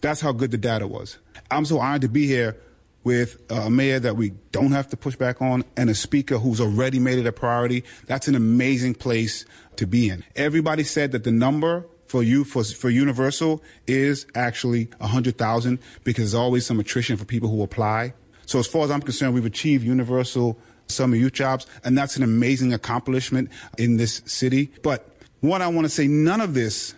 That's 0.00 0.20
how 0.20 0.32
good 0.32 0.50
the 0.50 0.58
data 0.58 0.86
was. 0.86 1.18
I'm 1.50 1.64
so 1.64 1.78
honored 1.78 2.02
to 2.02 2.08
be 2.08 2.26
here 2.26 2.56
with 3.04 3.40
uh, 3.50 3.56
a 3.56 3.70
mayor 3.70 4.00
that 4.00 4.16
we 4.16 4.30
don't 4.50 4.72
have 4.72 4.88
to 4.88 4.96
push 4.96 5.14
back 5.14 5.40
on 5.42 5.62
and 5.76 5.90
a 5.90 5.94
speaker 5.94 6.38
who's 6.38 6.60
already 6.60 6.98
made 6.98 7.18
it 7.18 7.26
a 7.26 7.32
priority. 7.32 7.84
That's 8.06 8.28
an 8.28 8.34
amazing 8.34 8.94
place 8.94 9.44
to 9.76 9.86
be 9.86 10.08
in. 10.08 10.24
Everybody 10.34 10.84
said 10.84 11.12
that 11.12 11.24
the 11.24 11.30
number 11.30 11.86
for 12.06 12.22
you 12.22 12.44
for, 12.44 12.64
for 12.64 12.90
universal 12.90 13.62
is 13.86 14.26
actually 14.34 14.88
100,000 14.98 15.78
because 16.02 16.24
there's 16.24 16.34
always 16.34 16.64
some 16.64 16.80
attrition 16.80 17.16
for 17.16 17.24
people 17.24 17.48
who 17.48 17.62
apply. 17.62 18.14
So 18.46 18.58
as 18.58 18.66
far 18.66 18.84
as 18.84 18.90
I'm 18.90 19.02
concerned, 19.02 19.34
we've 19.34 19.44
achieved 19.44 19.84
universal 19.84 20.58
summer 20.86 21.16
youth 21.16 21.32
jobs 21.32 21.66
and 21.84 21.96
that's 21.96 22.16
an 22.16 22.22
amazing 22.22 22.72
accomplishment 22.72 23.50
in 23.78 23.96
this 23.96 24.22
city. 24.26 24.70
But 24.82 25.08
what 25.40 25.60
I 25.60 25.68
want 25.68 25.84
to 25.84 25.90
say, 25.90 26.06
none 26.06 26.40
of 26.40 26.54
this 26.54 26.94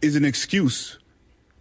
is 0.00 0.16
an 0.16 0.24
excuse 0.24 0.98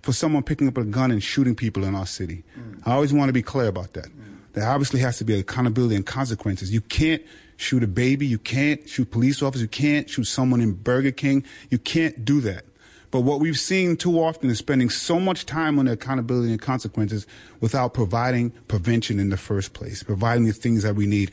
for 0.02 0.14
someone 0.14 0.44
picking 0.44 0.68
up 0.68 0.78
a 0.78 0.84
gun 0.84 1.12
and 1.12 1.24
shooting 1.24 1.56
people 1.56 1.84
in 1.84 1.96
our 1.96 2.06
city. 2.06 2.44
Mm. 2.58 2.82
I 2.86 2.94
always 2.94 3.14
want 3.14 3.30
to 3.30 3.34
be 3.34 3.42
clear 3.42 3.68
about 3.68 3.94
that. 3.94 4.06
Mm. 4.06 4.38
There 4.54 4.68
obviously 4.68 5.00
has 5.02 5.18
to 5.20 5.24
be 5.24 5.40
accountability 5.40 5.96
and 5.96 6.06
consequences. 6.06 6.74
You 6.74 6.82
can't 6.82 7.22
shoot 7.58 7.84
a 7.84 7.88
baby. 7.88 8.26
You 8.26 8.38
can't 8.38 8.88
shoot 8.90 9.12
police 9.12 9.42
officers. 9.42 9.62
You 9.62 9.68
can't 9.68 10.10
shoot 10.10 10.26
someone 10.26 10.62
in 10.62 10.74
Burger 10.74 11.12
King. 11.12 11.46
You 11.70 11.78
can't 11.78 12.26
do 12.26 12.42
that. 12.42 12.66
But 13.12 13.22
what 13.22 13.40
we've 13.42 13.60
seen 13.60 13.98
too 13.98 14.22
often 14.22 14.50
is 14.50 14.58
spending 14.58 14.90
so 14.90 15.20
much 15.20 15.46
time 15.46 15.78
on 15.78 15.86
the 15.86 15.92
accountability 15.92 16.52
and 16.52 16.62
consequences 16.62 17.28
without 17.60 17.94
providing 17.94 18.52
prevention 18.68 19.20
in 19.20 19.30
the 19.30 19.38
first 19.38 19.74
place, 19.74 20.02
providing 20.02 20.46
the 20.46 20.54
things 20.54 20.84
that 20.84 20.96
we 20.96 21.06
need. 21.06 21.32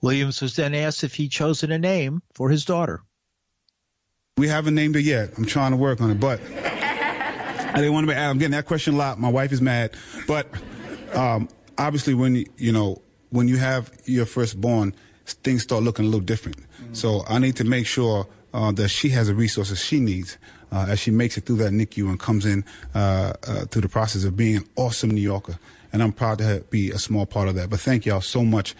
Williams 0.00 0.40
was 0.40 0.54
then 0.54 0.74
asked 0.74 1.02
if 1.02 1.14
he'd 1.14 1.30
chosen 1.30 1.72
a 1.72 1.78
name 1.78 2.22
for 2.34 2.48
his 2.48 2.64
daughter. 2.64 3.02
We 4.36 4.48
haven't 4.48 4.74
named 4.74 4.94
her 4.94 5.00
yet. 5.00 5.30
I'm 5.36 5.46
trying 5.46 5.72
to 5.72 5.76
work 5.76 6.00
on 6.00 6.10
it, 6.10 6.20
but 6.20 6.40
I 7.76 7.80
didn't 7.80 7.92
want 7.92 8.08
to 8.08 8.14
be. 8.14 8.18
I'm 8.18 8.38
getting 8.38 8.52
that 8.52 8.64
question 8.64 8.94
a 8.94 8.96
lot. 8.96 9.20
My 9.20 9.28
wife 9.28 9.52
is 9.52 9.60
mad, 9.60 9.94
but 10.26 10.48
um, 11.12 11.46
obviously, 11.76 12.14
when 12.14 12.46
you 12.56 12.72
know 12.72 13.02
when 13.28 13.48
you 13.48 13.58
have 13.58 13.92
your 14.06 14.24
firstborn, 14.24 14.94
things 15.26 15.62
start 15.62 15.82
looking 15.82 16.06
a 16.06 16.08
little 16.08 16.24
different. 16.24 16.56
Mm-hmm. 16.56 16.94
So 16.94 17.22
I 17.28 17.38
need 17.38 17.54
to 17.56 17.64
make 17.64 17.86
sure 17.86 18.26
uh, 18.54 18.72
that 18.72 18.88
she 18.88 19.10
has 19.10 19.26
the 19.26 19.34
resources 19.34 19.78
she 19.78 20.00
needs 20.00 20.38
uh, 20.72 20.86
as 20.88 21.00
she 21.00 21.10
makes 21.10 21.36
it 21.36 21.44
through 21.44 21.56
that 21.56 21.72
NICU 21.72 22.08
and 22.08 22.18
comes 22.18 22.46
in 22.46 22.64
uh, 22.94 23.34
uh, 23.46 23.66
through 23.66 23.82
the 23.82 23.90
process 23.90 24.24
of 24.24 24.36
being 24.36 24.56
an 24.56 24.64
awesome 24.76 25.10
New 25.10 25.20
Yorker. 25.20 25.58
And 25.92 26.02
I'm 26.02 26.12
proud 26.12 26.38
to 26.38 26.64
be 26.70 26.90
a 26.90 26.98
small 26.98 27.26
part 27.26 27.48
of 27.48 27.56
that. 27.56 27.68
But 27.68 27.80
thank 27.80 28.06
y'all 28.06 28.22
so 28.22 28.42
much 28.42 28.74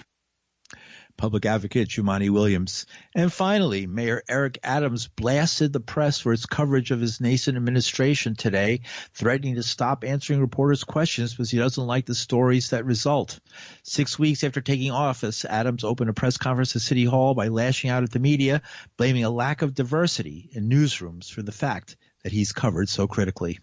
public 1.17 1.47
advocate 1.47 1.89
Jumaane 1.89 2.31
Williams. 2.31 2.87
And 3.15 3.33
finally, 3.33 3.87
Mayor 3.87 4.23
Eric 4.29 4.59
Adams 4.63 5.09
blasted 5.09 5.73
the 5.73 5.81
press 5.81 6.21
for 6.21 6.33
its 6.33 6.47
coverage 6.47 6.91
of 6.91 7.01
his 7.01 7.21
nascent 7.21 7.57
administration 7.57 8.35
today, 8.35 8.81
threatening 9.15 9.57
to 9.57 9.63
stop 9.63 10.05
answering 10.05 10.41
reporters' 10.41 10.85
questions 10.85 11.33
because 11.33 11.51
he 11.51 11.59
doesn't 11.59 11.87
like 11.87 12.07
the 12.07 12.15
stories 12.15 12.71
that 12.71 12.85
result. 12.85 13.41
Six 13.83 14.19
weeks 14.19 14.45
after 14.45 14.61
taking 14.61 14.91
office, 14.91 15.45
Adams 15.45 15.85
opened 15.85 16.11
a 16.11 16.15
press 16.15 16.37
conference 16.37 16.77
at 16.77 16.83
City 16.83 17.05
Hall 17.05 17.35
by 17.35 17.49
lashing 17.49 17.91
out 17.91 18.03
at 18.03 18.11
the 18.11 18.19
media, 18.19 18.63
blaming 18.97 19.25
a 19.25 19.31
lack 19.31 19.63
of 19.63 19.75
diversity 19.75 20.49
in 20.53 20.69
newsrooms 20.69 21.31
for 21.31 21.43
the 21.43 21.53
fact 21.53 21.97
that 22.23 22.33
he's 22.33 22.53
covered 22.53 22.89
so 22.89 23.07
critically. 23.07 23.59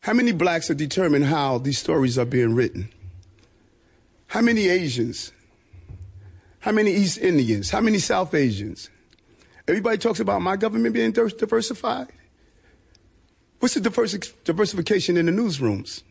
How 0.00 0.12
many 0.12 0.32
blacks 0.32 0.70
are 0.70 0.74
determined 0.74 1.24
how 1.24 1.58
these 1.58 1.78
stories 1.78 2.16
are 2.16 2.24
being 2.24 2.54
written? 2.54 2.90
How 4.28 4.40
many 4.40 4.68
Asians? 4.68 5.32
How 6.66 6.72
many 6.72 6.90
East 6.90 7.18
Indians? 7.18 7.70
How 7.70 7.80
many 7.80 8.00
South 8.00 8.34
Asians? 8.34 8.90
Everybody 9.68 9.98
talks 9.98 10.18
about 10.18 10.42
my 10.42 10.56
government 10.56 10.96
being 10.96 11.12
diversified. 11.12 12.08
What's 13.60 13.74
the 13.74 13.80
diversification 14.44 15.16
in 15.16 15.26
the 15.26 15.32
newsrooms? 15.32 16.02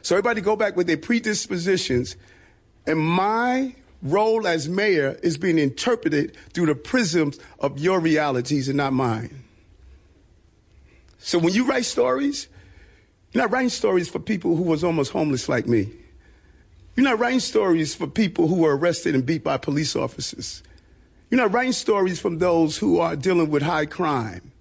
So 0.00 0.14
everybody 0.14 0.40
go 0.40 0.56
back 0.56 0.74
with 0.74 0.86
their 0.86 0.96
predispositions, 0.96 2.16
and 2.86 2.98
my 2.98 3.74
role 4.00 4.46
as 4.46 4.70
mayor 4.70 5.18
is 5.22 5.36
being 5.36 5.58
interpreted 5.58 6.34
through 6.54 6.66
the 6.66 6.74
prisms 6.74 7.38
of 7.58 7.78
your 7.78 8.00
realities 8.00 8.68
and 8.68 8.78
not 8.78 8.94
mine. 8.94 9.44
So 11.18 11.38
when 11.38 11.52
you 11.52 11.66
write 11.66 11.84
stories, 11.84 12.48
you're 13.32 13.44
not 13.44 13.50
writing 13.50 13.68
stories 13.68 14.08
for 14.08 14.18
people 14.18 14.56
who 14.56 14.62
was 14.62 14.82
almost 14.82 15.12
homeless 15.12 15.46
like 15.46 15.66
me. 15.66 15.92
You're 16.96 17.04
not 17.04 17.18
writing 17.18 17.40
stories 17.40 17.94
for 17.94 18.06
people 18.06 18.48
who 18.48 18.56
were 18.56 18.76
arrested 18.76 19.14
and 19.14 19.24
beat 19.24 19.44
by 19.44 19.58
police 19.58 19.94
officers. 19.94 20.62
You're 21.30 21.42
not 21.42 21.52
writing 21.52 21.72
stories 21.72 22.18
from 22.18 22.38
those 22.38 22.78
who 22.78 22.98
are 23.00 23.14
dealing 23.14 23.50
with 23.50 23.62
high 23.62 23.86
crime. 23.86 24.52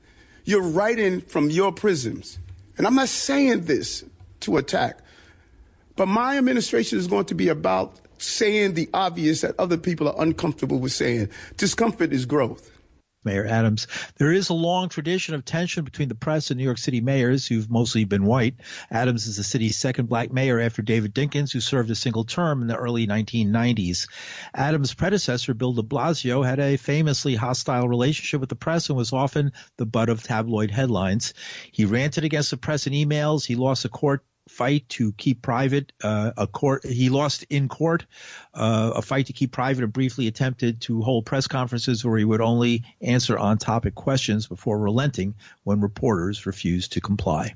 You're 0.44 0.62
writing 0.62 1.22
from 1.22 1.50
your 1.50 1.72
prisms. 1.72 2.38
And 2.78 2.86
I'm 2.86 2.96
not 2.96 3.08
saying 3.08 3.62
this 3.62 4.04
to 4.42 4.58
attack, 4.58 5.00
but 5.96 6.08
my 6.08 6.38
administration 6.38 7.00
is 7.00 7.08
going 7.08 7.26
to 7.26 7.36
be 7.36 7.48
about 7.48 8.00
saying 8.18 8.74
the 8.74 8.90
obvious 8.94 9.42
that 9.42 9.56
other 9.58 9.78
people 9.78 10.10
are 10.10 10.22
uncomfortable 10.22 10.80
with 10.80 10.92
saying. 10.92 11.30
Discomfort 11.56 12.12
is 12.12 12.26
growth. 12.26 12.70
Mayor 13.26 13.46
Adams. 13.46 13.88
There 14.18 14.32
is 14.32 14.50
a 14.50 14.54
long 14.54 14.90
tradition 14.90 15.36
of 15.36 15.44
tension 15.44 15.84
between 15.84 16.10
the 16.10 16.16
press 16.16 16.52
and 16.52 16.58
New 16.58 16.64
York 16.64 16.78
City 16.78 17.02
mayors 17.02 17.48
who've 17.48 17.70
mostly 17.70 18.06
been 18.06 18.26
white. 18.26 18.56
Adams 18.92 19.28
is 19.28 19.38
the 19.38 19.44
city's 19.44 19.78
second 19.78 20.08
black 20.08 20.32
mayor 20.32 20.60
after 20.60 20.82
David 20.82 21.14
Dinkins, 21.14 21.52
who 21.52 21.60
served 21.60 21.90
a 21.90 21.96
single 21.96 22.24
term 22.24 22.62
in 22.62 22.68
the 22.68 22.78
early 22.78 23.08
1990s. 23.08 24.08
Adams' 24.54 24.94
predecessor, 24.94 25.54
Bill 25.54 25.74
de 25.74 25.82
Blasio, 25.82 26.46
had 26.46 26.60
a 26.60 26.78
famously 26.78 27.36
hostile 27.36 27.88
relationship 27.88 28.40
with 28.40 28.50
the 28.50 28.56
press 28.56 28.90
and 28.90 28.98
was 28.98 29.14
often 29.14 29.52
the 29.78 29.86
butt 29.86 30.10
of 30.10 30.24
tabloid 30.24 30.72
headlines. 30.72 31.34
He 31.72 31.86
ranted 31.86 32.24
against 32.24 32.52
the 32.52 32.58
press 32.58 32.88
in 32.88 32.94
emails. 32.94 33.46
He 33.46 33.56
lost 33.56 33.86
a 33.86 33.90
court 33.90 34.24
fight 34.48 34.88
to 34.90 35.12
keep 35.14 35.42
private 35.42 35.92
uh, 36.04 36.32
a 36.38 36.48
court 36.48 36.86
he 36.86 37.10
lost 37.10 37.44
in 37.50 37.68
court 37.68 38.06
uh, 38.54 38.92
a 38.96 39.02
fight 39.02 39.26
to 39.28 39.34
keep 39.34 39.52
private 39.52 39.84
and 39.84 39.94
briefly 39.94 40.28
attempted 40.28 40.82
to 40.82 41.02
hold 41.02 41.26
press 41.26 41.48
conferences 41.48 42.06
where 42.06 42.18
he 42.18 42.26
would 42.26 42.42
only 42.42 42.84
answer 43.02 43.38
on 43.38 43.58
topic 43.58 43.96
questions 43.96 44.48
before 44.48 44.78
relenting 44.78 45.34
when 45.64 45.82
reporters 45.82 46.46
refused 46.46 46.94
to 46.94 47.02
comply 47.02 47.56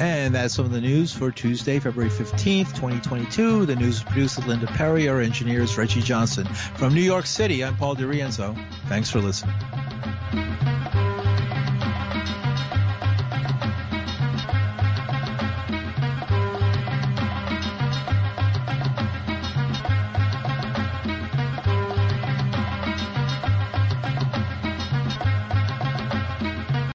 And 0.00 0.34
that's 0.34 0.54
some 0.54 0.64
of 0.64 0.72
the 0.72 0.80
news 0.80 1.12
for 1.12 1.30
Tuesday, 1.30 1.78
February 1.78 2.10
15th, 2.10 2.68
2022. 2.68 3.66
The 3.66 3.76
news 3.76 3.98
is 3.98 4.02
produced 4.02 4.40
by 4.40 4.46
Linda 4.46 4.66
Perry. 4.66 5.10
Our 5.10 5.20
engineer 5.20 5.60
is 5.60 5.76
Reggie 5.76 6.00
Johnson. 6.00 6.46
From 6.46 6.94
New 6.94 7.02
York 7.02 7.26
City, 7.26 7.62
I'm 7.62 7.76
Paul 7.76 7.96
DiRienzo. 7.96 8.56
Thanks 8.88 9.10
for 9.10 9.20
listening. 9.20 9.54